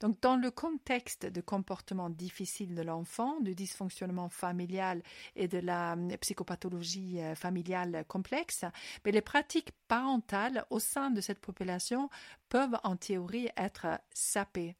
Donc, 0.00 0.20
dans 0.20 0.34
le 0.34 0.50
contexte 0.50 1.26
de 1.26 1.40
comportement 1.40 2.10
difficile 2.10 2.74
de 2.74 2.82
l'enfant, 2.82 3.38
du 3.40 3.54
dysfonctionnement 3.54 4.28
familial 4.28 5.00
et 5.36 5.46
de 5.46 5.58
la 5.58 5.92
hum, 5.92 6.08
psychopathologie 6.16 7.20
euh, 7.20 7.36
familiale 7.36 8.04
complexe, 8.08 8.64
mais 9.04 9.12
les 9.12 9.22
pratiques 9.22 9.70
parentales 9.86 10.66
au 10.70 10.80
sein 10.80 11.12
de 11.12 11.20
cette 11.20 11.40
population 11.40 12.10
peuvent 12.48 12.80
en 12.82 12.96
théorie 12.96 13.48
être 13.56 14.00
sapées. 14.12 14.74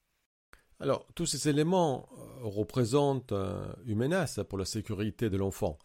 Alors, 0.84 1.06
tous 1.14 1.24
ces 1.24 1.48
éléments 1.48 2.06
euh, 2.12 2.40
représentent 2.42 3.32
euh, 3.32 3.64
une 3.86 3.96
menace 3.96 4.40
pour 4.46 4.58
la 4.58 4.66
sécurité 4.66 5.30
de 5.30 5.38
l'enfant. 5.38 5.78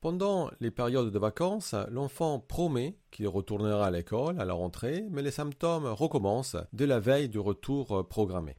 Pendant 0.00 0.50
les 0.60 0.70
périodes 0.70 1.10
de 1.10 1.18
vacances, 1.18 1.74
l'enfant 1.90 2.38
promet 2.38 2.96
qu'il 3.10 3.28
retournera 3.28 3.84
à 3.84 3.90
l'école 3.90 4.40
à 4.40 4.46
la 4.46 4.54
rentrée, 4.54 5.04
mais 5.10 5.20
les 5.20 5.30
symptômes 5.30 5.84
recommencent 5.84 6.56
dès 6.72 6.86
la 6.86 7.00
veille 7.00 7.28
du 7.28 7.38
retour 7.38 7.98
euh, 7.98 8.02
programmé. 8.02 8.56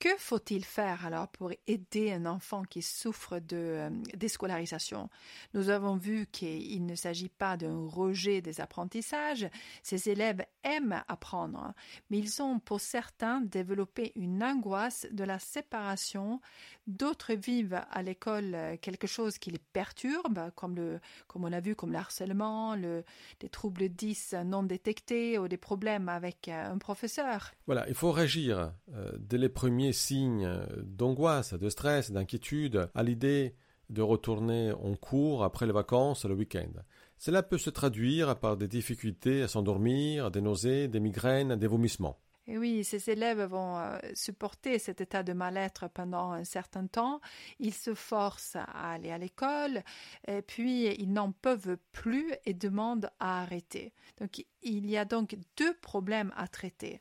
Que 0.00 0.08
faut-il 0.16 0.64
faire 0.64 1.04
alors 1.04 1.28
pour 1.28 1.52
aider 1.66 2.10
un 2.10 2.24
enfant 2.24 2.62
qui 2.64 2.80
souffre 2.80 3.38
de 3.38 3.56
euh, 3.56 3.90
déscolarisation? 4.16 5.10
Nous 5.52 5.68
avons 5.68 5.94
vu 5.96 6.26
qu'il 6.32 6.86
ne 6.86 6.94
s'agit 6.94 7.28
pas 7.28 7.58
d'un 7.58 7.86
rejet 7.86 8.40
des 8.40 8.62
apprentissages. 8.62 9.46
Ces 9.82 10.08
élèves 10.08 10.42
aiment 10.64 11.04
apprendre, 11.06 11.74
mais 12.08 12.16
ils 12.16 12.40
ont 12.40 12.60
pour 12.60 12.80
certains 12.80 13.42
développé 13.42 14.12
une 14.16 14.42
angoisse 14.42 15.06
de 15.12 15.22
la 15.22 15.38
séparation. 15.38 16.40
D'autres 16.86 17.34
vivent 17.34 17.82
à 17.90 18.02
l'école 18.02 18.56
quelque 18.80 19.06
chose 19.06 19.36
qui 19.36 19.50
les 19.50 19.60
perturbe, 19.74 20.50
comme, 20.56 20.76
le, 20.76 20.98
comme 21.28 21.44
on 21.44 21.52
a 21.52 21.60
vu, 21.60 21.76
comme 21.76 21.92
le, 21.92 23.04
des 23.40 23.48
troubles 23.48 23.88
10 23.90 24.36
non 24.46 24.62
détectés 24.62 25.38
ou 25.38 25.46
des 25.46 25.56
problèmes 25.56 26.08
avec 26.08 26.48
euh, 26.48 26.72
un 26.72 26.78
professeur. 26.78 27.52
Voilà, 27.66 27.86
il 27.88 27.94
faut 27.94 28.12
réagir 28.12 28.72
euh, 28.94 29.12
dès 29.18 29.38
les 29.38 29.48
premiers 29.48 29.89
signes 29.92 30.50
d'angoisse, 30.82 31.54
de 31.54 31.68
stress, 31.68 32.10
d'inquiétude 32.10 32.88
à 32.94 33.02
l'idée 33.02 33.54
de 33.90 34.02
retourner 34.02 34.72
en 34.72 34.94
cours 34.94 35.44
après 35.44 35.66
les 35.66 35.72
vacances 35.72 36.24
le 36.24 36.34
week-end. 36.34 36.72
Cela 37.18 37.42
peut 37.42 37.58
se 37.58 37.70
traduire 37.70 38.38
par 38.38 38.56
des 38.56 38.68
difficultés 38.68 39.42
à 39.42 39.48
s'endormir, 39.48 40.30
des 40.30 40.40
nausées, 40.40 40.88
des 40.88 41.00
migraines, 41.00 41.56
des 41.56 41.66
vomissements. 41.66 42.18
Et 42.46 42.58
oui, 42.58 42.82
ces 42.82 43.10
élèves 43.10 43.42
vont 43.42 43.78
euh, 43.78 43.98
supporter 44.14 44.78
cet 44.80 45.00
état 45.00 45.22
de 45.22 45.32
mal-être 45.32 45.88
pendant 45.88 46.32
un 46.32 46.42
certain 46.42 46.86
temps. 46.86 47.20
Ils 47.60 47.74
se 47.74 47.94
forcent 47.94 48.56
à 48.56 48.92
aller 48.92 49.10
à 49.10 49.18
l'école, 49.18 49.84
puis 50.48 50.86
ils 50.86 51.12
n'en 51.12 51.30
peuvent 51.30 51.76
plus 51.92 52.32
et 52.46 52.54
demandent 52.54 53.10
à 53.20 53.42
arrêter. 53.42 53.92
Donc 54.18 54.44
il 54.62 54.90
y 54.90 54.96
a 54.96 55.04
donc 55.04 55.36
deux 55.56 55.74
problèmes 55.74 56.32
à 56.36 56.48
traiter 56.48 57.00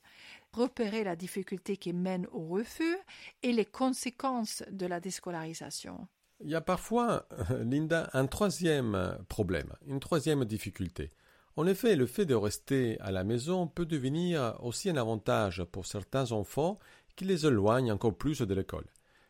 repérer 0.53 1.03
la 1.03 1.15
difficulté 1.15 1.77
qui 1.77 1.93
mène 1.93 2.27
au 2.31 2.47
refus 2.47 2.97
et 3.43 3.51
les 3.51 3.65
conséquences 3.65 4.63
de 4.71 4.85
la 4.85 4.99
déscolarisation. 4.99 6.07
Il 6.41 6.49
y 6.49 6.55
a 6.55 6.61
parfois, 6.61 7.27
Linda, 7.61 8.09
un 8.13 8.27
troisième 8.27 9.17
problème, 9.27 9.73
une 9.85 9.99
troisième 9.99 10.45
difficulté. 10.45 11.11
En 11.55 11.67
effet, 11.67 11.95
le 11.95 12.05
fait 12.05 12.25
de 12.25 12.35
rester 12.35 12.97
à 13.01 13.11
la 13.11 13.25
maison 13.25 13.67
peut 13.67 13.85
devenir 13.85 14.57
aussi 14.63 14.89
un 14.89 14.95
avantage 14.95 15.63
pour 15.71 15.85
certains 15.85 16.31
enfants 16.31 16.79
qui 17.17 17.25
les 17.25 17.45
éloignent 17.45 17.91
encore 17.91 18.17
plus 18.17 18.41
de 18.41 18.53
l'école. 18.53 18.85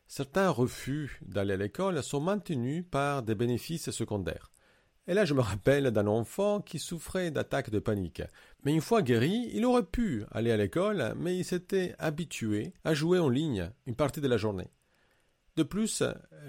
Certains 0.08 0.50
refus 0.50 1.20
d'aller 1.24 1.56
à 1.56 1.58
l'école 1.58 2.04
sont 2.04 2.22
maintenus 2.22 2.86
par 2.92 3.24
des 3.24 3.36
bénéfices 3.36 3.90
secondaires. 3.90 4.52
Et 5.10 5.16
là, 5.16 5.26
je 5.26 5.34
me 5.34 5.42
rappelle 5.42 5.90
d'un 5.90 6.06
enfant 6.06 6.62
qui 6.62 6.78
souffrait 6.78 7.32
d'attaques 7.32 7.72
de 7.72 7.80
panique. 7.80 8.22
Mais 8.64 8.76
une 8.76 8.80
fois 8.80 9.02
guéri, 9.02 9.50
il 9.54 9.66
aurait 9.66 9.82
pu 9.82 10.24
aller 10.30 10.52
à 10.52 10.58
l'école, 10.58 11.16
mais 11.18 11.36
il 11.36 11.44
s'était 11.44 11.96
habitué 11.98 12.74
à 12.84 12.94
jouer 12.94 13.18
en 13.18 13.28
ligne 13.28 13.72
une 13.88 13.96
partie 13.96 14.22
de 14.22 14.28
la 14.28 14.38
journée. 14.38 14.70
De 15.56 15.64
plus, 15.64 16.04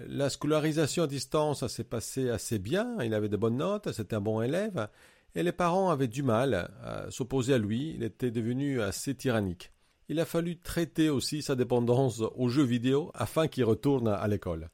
la 0.06 0.28
scolarisation 0.28 1.04
à 1.04 1.06
distance 1.06 1.66
s'est 1.68 1.84
passée 1.84 2.28
assez 2.28 2.58
bien, 2.58 2.98
il 3.02 3.14
avait 3.14 3.30
de 3.30 3.38
bonnes 3.38 3.56
notes, 3.56 3.92
c'était 3.92 4.16
un 4.16 4.20
bon 4.20 4.42
élève, 4.42 4.90
et 5.34 5.42
les 5.42 5.52
parents 5.52 5.88
avaient 5.88 6.06
du 6.06 6.22
mal 6.22 6.70
à 6.84 7.10
s'opposer 7.10 7.54
à 7.54 7.58
lui, 7.58 7.94
il 7.94 8.02
était 8.02 8.30
devenu 8.30 8.82
assez 8.82 9.14
tyrannique. 9.14 9.72
Il 10.10 10.20
a 10.20 10.26
fallu 10.26 10.58
traiter 10.58 11.08
aussi 11.08 11.40
sa 11.40 11.54
dépendance 11.54 12.20
aux 12.34 12.50
jeux 12.50 12.64
vidéo 12.64 13.10
afin 13.14 13.48
qu'il 13.48 13.64
retourne 13.64 14.08
à 14.08 14.28
l'école. 14.28 14.68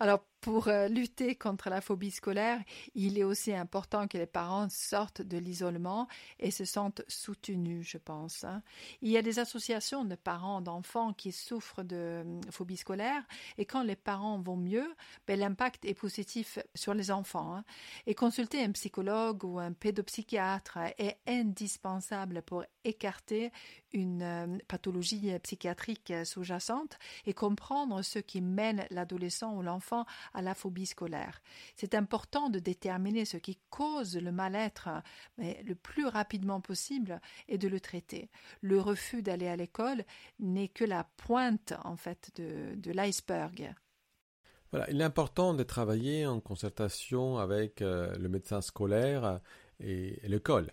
Alors, 0.00 0.24
Pour 0.40 0.68
euh, 0.68 0.86
lutter 0.86 1.34
contre 1.34 1.68
la 1.68 1.80
phobie 1.80 2.12
scolaire, 2.12 2.62
il 2.94 3.18
est 3.18 3.24
aussi 3.24 3.52
important 3.52 4.06
que 4.06 4.16
les 4.16 4.26
parents 4.26 4.68
sortent 4.70 5.20
de 5.20 5.36
l'isolement 5.36 6.06
et 6.38 6.52
se 6.52 6.64
sentent 6.64 7.02
soutenus, 7.08 7.88
je 7.88 7.98
pense. 7.98 8.44
Hein. 8.44 8.62
Il 9.02 9.10
y 9.10 9.16
a 9.16 9.22
des 9.22 9.40
associations 9.40 10.04
de 10.04 10.14
parents 10.14 10.60
d'enfants 10.60 11.12
qui 11.12 11.32
souffrent 11.32 11.82
de 11.82 11.96
euh, 11.96 12.40
phobie 12.52 12.76
scolaire 12.76 13.24
et 13.58 13.64
quand 13.64 13.82
les 13.82 13.96
parents 13.96 14.38
vont 14.38 14.56
mieux, 14.56 14.94
ben, 15.26 15.40
l'impact 15.40 15.84
est 15.84 15.94
positif 15.94 16.60
sur 16.72 16.94
les 16.94 17.10
enfants. 17.10 17.56
Hein. 17.56 17.64
Et 18.06 18.14
consulter 18.14 18.62
un 18.62 18.70
psychologue 18.70 19.42
ou 19.42 19.58
un 19.58 19.72
pédopsychiatre 19.72 20.78
est 20.98 21.18
indispensable 21.26 22.42
pour 22.42 22.64
écarter 22.84 23.50
une 23.92 24.22
euh, 24.22 24.58
pathologie 24.68 25.36
psychiatrique 25.40 26.12
sous-jacente 26.24 26.96
et 27.26 27.34
comprendre 27.34 28.02
ce 28.02 28.20
qui 28.20 28.40
mène 28.40 28.86
l'adolescent 28.90 29.52
ou 29.56 29.62
l'enfant 29.62 30.06
à 30.34 30.42
la 30.42 30.54
phobie 30.54 30.86
scolaire. 30.86 31.40
C'est 31.76 31.94
important 31.94 32.50
de 32.50 32.58
déterminer 32.58 33.24
ce 33.24 33.36
qui 33.36 33.58
cause 33.70 34.16
le 34.16 34.32
mal-être 34.32 34.88
mais 35.36 35.62
le 35.64 35.74
plus 35.74 36.06
rapidement 36.06 36.60
possible 36.60 37.20
et 37.48 37.58
de 37.58 37.68
le 37.68 37.80
traiter. 37.80 38.30
Le 38.60 38.80
refus 38.80 39.22
d'aller 39.22 39.48
à 39.48 39.56
l'école 39.56 40.04
n'est 40.38 40.68
que 40.68 40.84
la 40.84 41.04
pointe 41.16 41.74
en 41.84 41.96
fait 41.96 42.30
de, 42.36 42.92
l'iceberg. 42.92 43.74
Voilà, 44.70 44.90
il 44.90 45.00
est 45.00 45.04
important 45.04 45.54
de 45.54 45.62
travailler 45.62 46.26
en 46.26 46.40
concertation 46.40 47.38
avec 47.38 47.80
euh, 47.80 48.14
le 48.16 48.28
médecin 48.28 48.60
scolaire 48.60 49.40
et 49.80 50.20
l'école. 50.24 50.70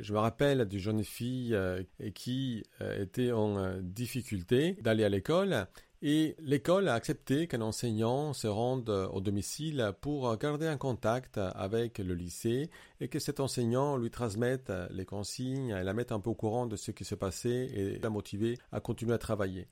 Je 0.00 0.12
me 0.12 0.18
rappelle 0.18 0.64
d'une 0.66 0.80
jeune 0.80 1.04
fille 1.04 1.54
euh, 1.54 1.82
qui 2.14 2.64
euh, 2.80 3.02
était 3.02 3.32
en 3.32 3.58
euh, 3.58 3.80
difficulté 3.82 4.78
d'aller 4.80 5.04
à 5.04 5.08
l'école 5.08 5.66
et 6.06 6.36
l'école 6.38 6.88
a 6.88 6.94
accepté 6.94 7.46
qu'un 7.46 7.62
enseignant 7.62 8.34
se 8.34 8.46
rende 8.46 8.90
au 8.90 9.22
domicile 9.22 9.92
pour 10.02 10.36
garder 10.36 10.66
un 10.66 10.76
contact 10.76 11.38
avec 11.38 11.98
le 11.98 12.12
lycée 12.12 12.68
et 13.00 13.08
que 13.08 13.18
cet 13.18 13.40
enseignant 13.40 13.96
lui 13.96 14.10
transmette 14.10 14.70
les 14.90 15.06
consignes 15.06 15.70
et 15.70 15.82
la 15.82 15.94
mette 15.94 16.12
un 16.12 16.20
peu 16.20 16.28
au 16.28 16.34
courant 16.34 16.66
de 16.66 16.76
ce 16.76 16.90
qui 16.90 17.06
se 17.06 17.14
passait 17.14 17.70
et 17.74 17.98
la 18.00 18.10
motiver 18.10 18.58
à 18.70 18.80
continuer 18.80 19.14
à 19.14 19.18
travailler. 19.18 19.66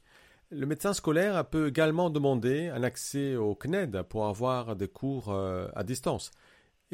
Le 0.49 0.64
médecin 0.64 0.95
scolaire 0.95 1.45
peut 1.45 1.68
également 1.68 2.09
demander 2.09 2.68
un 2.68 2.83
accès 2.83 3.37
au 3.37 3.55
CNED 3.55 4.03
pour 4.05 4.25
avoir 4.25 4.75
des 4.75 4.88
cours 4.88 5.35
à 5.35 5.85
distance. 5.85 6.31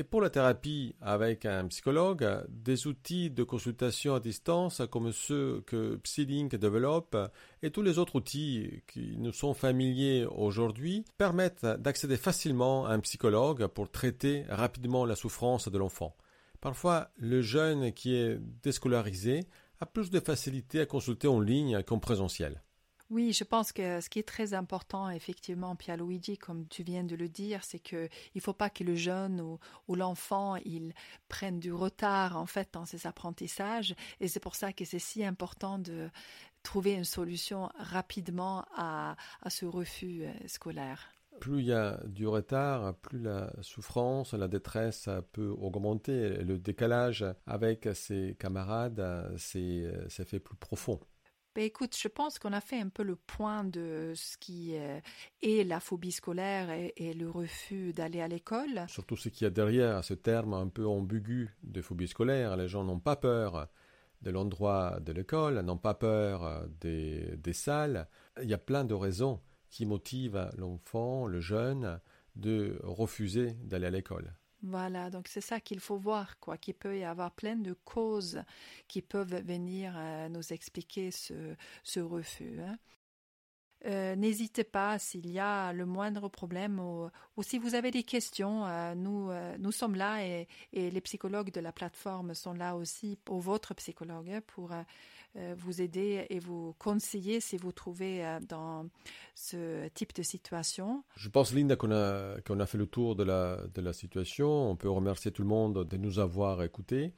Et 0.00 0.04
pour 0.04 0.20
la 0.20 0.30
thérapie 0.30 0.94
avec 1.00 1.44
un 1.44 1.66
psychologue, 1.66 2.24
des 2.48 2.86
outils 2.86 3.30
de 3.30 3.42
consultation 3.42 4.14
à 4.14 4.20
distance 4.20 4.80
comme 4.92 5.10
ceux 5.10 5.60
que 5.66 5.96
PsyLink 5.96 6.54
développe 6.54 7.16
et 7.64 7.72
tous 7.72 7.82
les 7.82 7.98
autres 7.98 8.14
outils 8.14 8.84
qui 8.86 9.16
nous 9.18 9.32
sont 9.32 9.54
familiers 9.54 10.24
aujourd'hui 10.24 11.04
permettent 11.16 11.66
d'accéder 11.66 12.16
facilement 12.16 12.86
à 12.86 12.92
un 12.92 13.00
psychologue 13.00 13.66
pour 13.66 13.90
traiter 13.90 14.44
rapidement 14.48 15.04
la 15.04 15.16
souffrance 15.16 15.68
de 15.68 15.78
l'enfant. 15.78 16.16
Parfois, 16.60 17.10
le 17.16 17.42
jeune 17.42 17.92
qui 17.92 18.14
est 18.14 18.38
déscolarisé 18.62 19.40
a 19.80 19.86
plus 19.86 20.10
de 20.10 20.20
facilité 20.20 20.78
à 20.78 20.86
consulter 20.86 21.26
en 21.26 21.40
ligne 21.40 21.82
qu'en 21.82 21.98
présentiel. 21.98 22.62
Oui, 23.10 23.32
je 23.32 23.44
pense 23.44 23.72
que 23.72 24.02
ce 24.02 24.10
qui 24.10 24.18
est 24.18 24.28
très 24.28 24.52
important, 24.52 25.08
effectivement, 25.08 25.74
Luigi, 25.98 26.36
comme 26.36 26.68
tu 26.68 26.82
viens 26.82 27.04
de 27.04 27.16
le 27.16 27.28
dire, 27.28 27.64
c'est 27.64 27.78
qu'il 27.78 28.10
ne 28.34 28.40
faut 28.40 28.52
pas 28.52 28.68
que 28.68 28.84
le 28.84 28.94
jeune 28.94 29.40
ou, 29.40 29.94
l'enfant 29.94 30.56
il 30.56 30.92
prenne 31.28 31.58
du 31.58 31.72
retard 31.72 32.36
en 32.36 32.44
fait 32.44 32.68
dans 32.74 32.84
ses 32.84 33.06
apprentissages, 33.06 33.94
et 34.20 34.28
c'est 34.28 34.40
pour 34.40 34.54
ça 34.54 34.72
que 34.74 34.84
c'est 34.84 34.98
si 34.98 35.24
important 35.24 35.78
de 35.78 36.10
trouver 36.62 36.92
une 36.92 37.04
solution 37.04 37.70
rapidement 37.78 38.66
à, 38.76 39.16
ce 39.48 39.64
refus 39.64 40.24
euh, 40.24 40.32
scolaire. 40.46 41.08
Plus 41.40 41.60
il 41.60 41.66
y 41.66 41.72
a 41.72 42.00
du 42.04 42.26
retard, 42.26 42.94
plus 42.96 43.20
la 43.20 43.50
souffrance, 43.62 44.34
la 44.34 44.48
détresse 44.48 45.08
peut 45.32 45.48
augmenter. 45.48 46.42
Le 46.42 46.58
décalage 46.58 47.24
avec 47.46 47.88
ses 47.94 48.36
camarades, 48.38 49.32
c'est 49.38 49.84
fait 50.08 50.40
plus 50.40 50.56
profond. 50.56 51.00
Ben, 51.58 51.64
écoute, 51.64 51.96
je 52.00 52.06
pense 52.06 52.38
qu'on 52.38 52.52
a 52.52 52.60
fait 52.60 52.78
un 52.78 52.88
peu 52.88 53.02
le 53.02 53.16
point 53.16 53.64
de 53.64 54.12
ce 54.14 54.36
qui 54.38 54.76
euh, 54.76 55.00
est 55.42 55.66
la 55.66 55.80
phobie 55.80 56.12
scolaire 56.12 56.70
et, 56.70 57.14
le 57.14 57.28
refus 57.28 57.92
d'aller 57.92 58.20
à 58.20 58.28
l'école. 58.28 58.84
Surtout 58.86 59.16
ce 59.16 59.28
qu'il 59.28 59.44
y 59.44 59.48
a 59.48 59.50
derrière 59.50 60.04
ce 60.04 60.14
terme 60.14 60.54
un 60.54 60.68
peu 60.68 60.86
ambigu 60.86 61.50
de 61.64 61.82
phobie 61.82 62.06
scolaire. 62.06 62.56
Les 62.56 62.68
gens 62.68 62.84
n'ont 62.84 63.00
pas 63.00 63.16
peur 63.16 63.66
de 64.22 64.30
l'endroit 64.30 65.00
de 65.00 65.10
l'école, 65.10 65.58
n'ont 65.62 65.78
pas 65.78 65.94
peur 65.94 66.44
euh, 66.44 66.64
des, 66.80 67.36
des 67.38 67.52
salles. 67.54 68.06
Il 68.40 68.48
y 68.48 68.54
a 68.54 68.58
plein 68.58 68.84
de 68.84 68.94
raisons 68.94 69.40
qui 69.68 69.84
motivent 69.84 70.48
l'enfant, 70.58 71.26
le 71.26 71.40
jeune, 71.40 71.98
de 72.36 72.78
refuser 72.84 73.54
d'aller 73.64 73.86
à 73.88 73.90
l'école. 73.90 74.32
Voilà, 74.62 75.08
donc 75.08 75.28
c'est 75.28 75.40
ça 75.40 75.60
qu'il 75.60 75.78
faut 75.78 75.96
voir, 75.96 76.38
quoi, 76.40 76.58
qu'il 76.58 76.74
peut 76.74 76.98
y 76.98 77.04
avoir 77.04 77.30
plein 77.30 77.54
de 77.54 77.74
causes 77.84 78.42
qui 78.88 79.02
peuvent 79.02 79.40
venir 79.44 79.94
euh, 79.96 80.28
nous 80.28 80.52
expliquer 80.52 81.12
ce, 81.12 82.00
refus. 82.00 82.60
Hein. 82.60 82.76
Euh, 83.86 84.16
n'hésitez 84.16 84.64
pas 84.64 84.98
s'il 84.98 85.30
y 85.30 85.38
a 85.38 85.72
le 85.72 85.86
moindre 85.86 86.28
problème 86.28 86.80
ou, 86.80 87.08
si 87.42 87.58
vous 87.58 87.76
avez 87.76 87.92
des 87.92 88.02
questions, 88.02 88.66
euh, 88.66 88.96
nous, 88.96 89.30
nous 89.58 89.70
sommes 89.70 89.94
là 89.94 90.24
et, 90.26 90.48
et, 90.72 90.90
les 90.90 91.00
psychologues 91.00 91.52
de 91.52 91.60
la 91.60 91.70
plateforme 91.70 92.34
sont 92.34 92.54
là 92.54 92.74
aussi 92.74 93.16
pour 93.24 93.38
votre 93.38 93.74
psychologue 93.74 94.40
pour 94.48 94.72
vous 95.56 95.80
aider 95.80 96.26
et 96.30 96.38
vous 96.38 96.74
conseiller 96.78 97.40
si 97.40 97.56
vous 97.56 97.72
trouvez 97.72 98.24
euh, 98.24 98.40
dans 98.40 98.88
ce 99.34 99.88
type 99.88 100.14
de 100.14 100.22
situation. 100.22 101.04
Je 101.16 101.28
pense, 101.28 101.52
Linda, 101.52 101.76
qu'on 101.76 101.92
a, 101.92 102.40
qu'on 102.42 102.60
a 102.60 102.66
fait 102.66 102.78
le 102.78 102.86
tour 102.86 103.14
de 103.14 103.24
la, 103.24 103.58
de 103.74 103.80
la 103.80 103.92
situation. 103.92 104.70
On 104.70 104.76
peut 104.76 104.90
remercier 104.90 105.30
tout 105.30 105.42
le 105.42 105.48
monde 105.48 105.84
de 105.84 105.96
nous 105.96 106.18
avoir 106.18 106.62
écoutés 106.62 107.12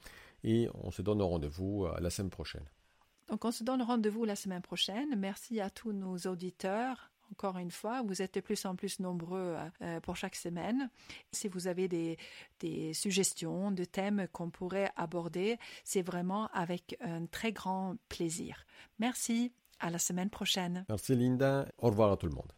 et 0.44 0.68
on 0.74 0.90
se 0.90 1.02
donne 1.02 1.22
rendez-vous 1.22 1.86
à 1.86 2.00
la 2.00 2.10
semaine 2.10 2.30
prochaine. 2.30 2.64
Donc, 3.28 3.44
on 3.44 3.52
se 3.52 3.62
donne 3.62 3.82
rendez-vous 3.82 4.24
la 4.24 4.34
semaine 4.34 4.62
prochaine. 4.62 5.14
Merci 5.16 5.60
à 5.60 5.70
tous 5.70 5.92
nos 5.92 6.16
auditeurs 6.18 7.09
encore 7.32 7.58
une 7.58 7.70
fois, 7.70 8.02
vous 8.02 8.22
êtes 8.22 8.34
de 8.34 8.40
plus 8.40 8.64
en 8.64 8.76
plus 8.76 9.00
nombreux 9.00 9.56
euh, 9.82 10.00
pour 10.00 10.16
chaque 10.16 10.36
semaine. 10.36 10.90
Si 11.32 11.48
vous 11.48 11.66
avez 11.66 11.88
des, 11.88 12.18
des 12.60 12.92
suggestions 12.94 13.70
de 13.70 13.84
thèmes 13.84 14.26
qu'on 14.32 14.50
pourrait 14.50 14.90
aborder, 14.96 15.58
c'est 15.84 16.02
vraiment 16.02 16.48
avec 16.48 16.96
un 17.00 17.26
très 17.26 17.52
grand 17.52 17.96
plaisir. 18.08 18.66
Merci. 18.98 19.52
À 19.82 19.88
la 19.88 19.98
semaine 19.98 20.28
prochaine. 20.28 20.84
Merci 20.90 21.14
Linda. 21.14 21.66
Au 21.78 21.88
revoir 21.88 22.12
à 22.12 22.18
tout 22.18 22.26
le 22.26 22.34
monde. 22.34 22.52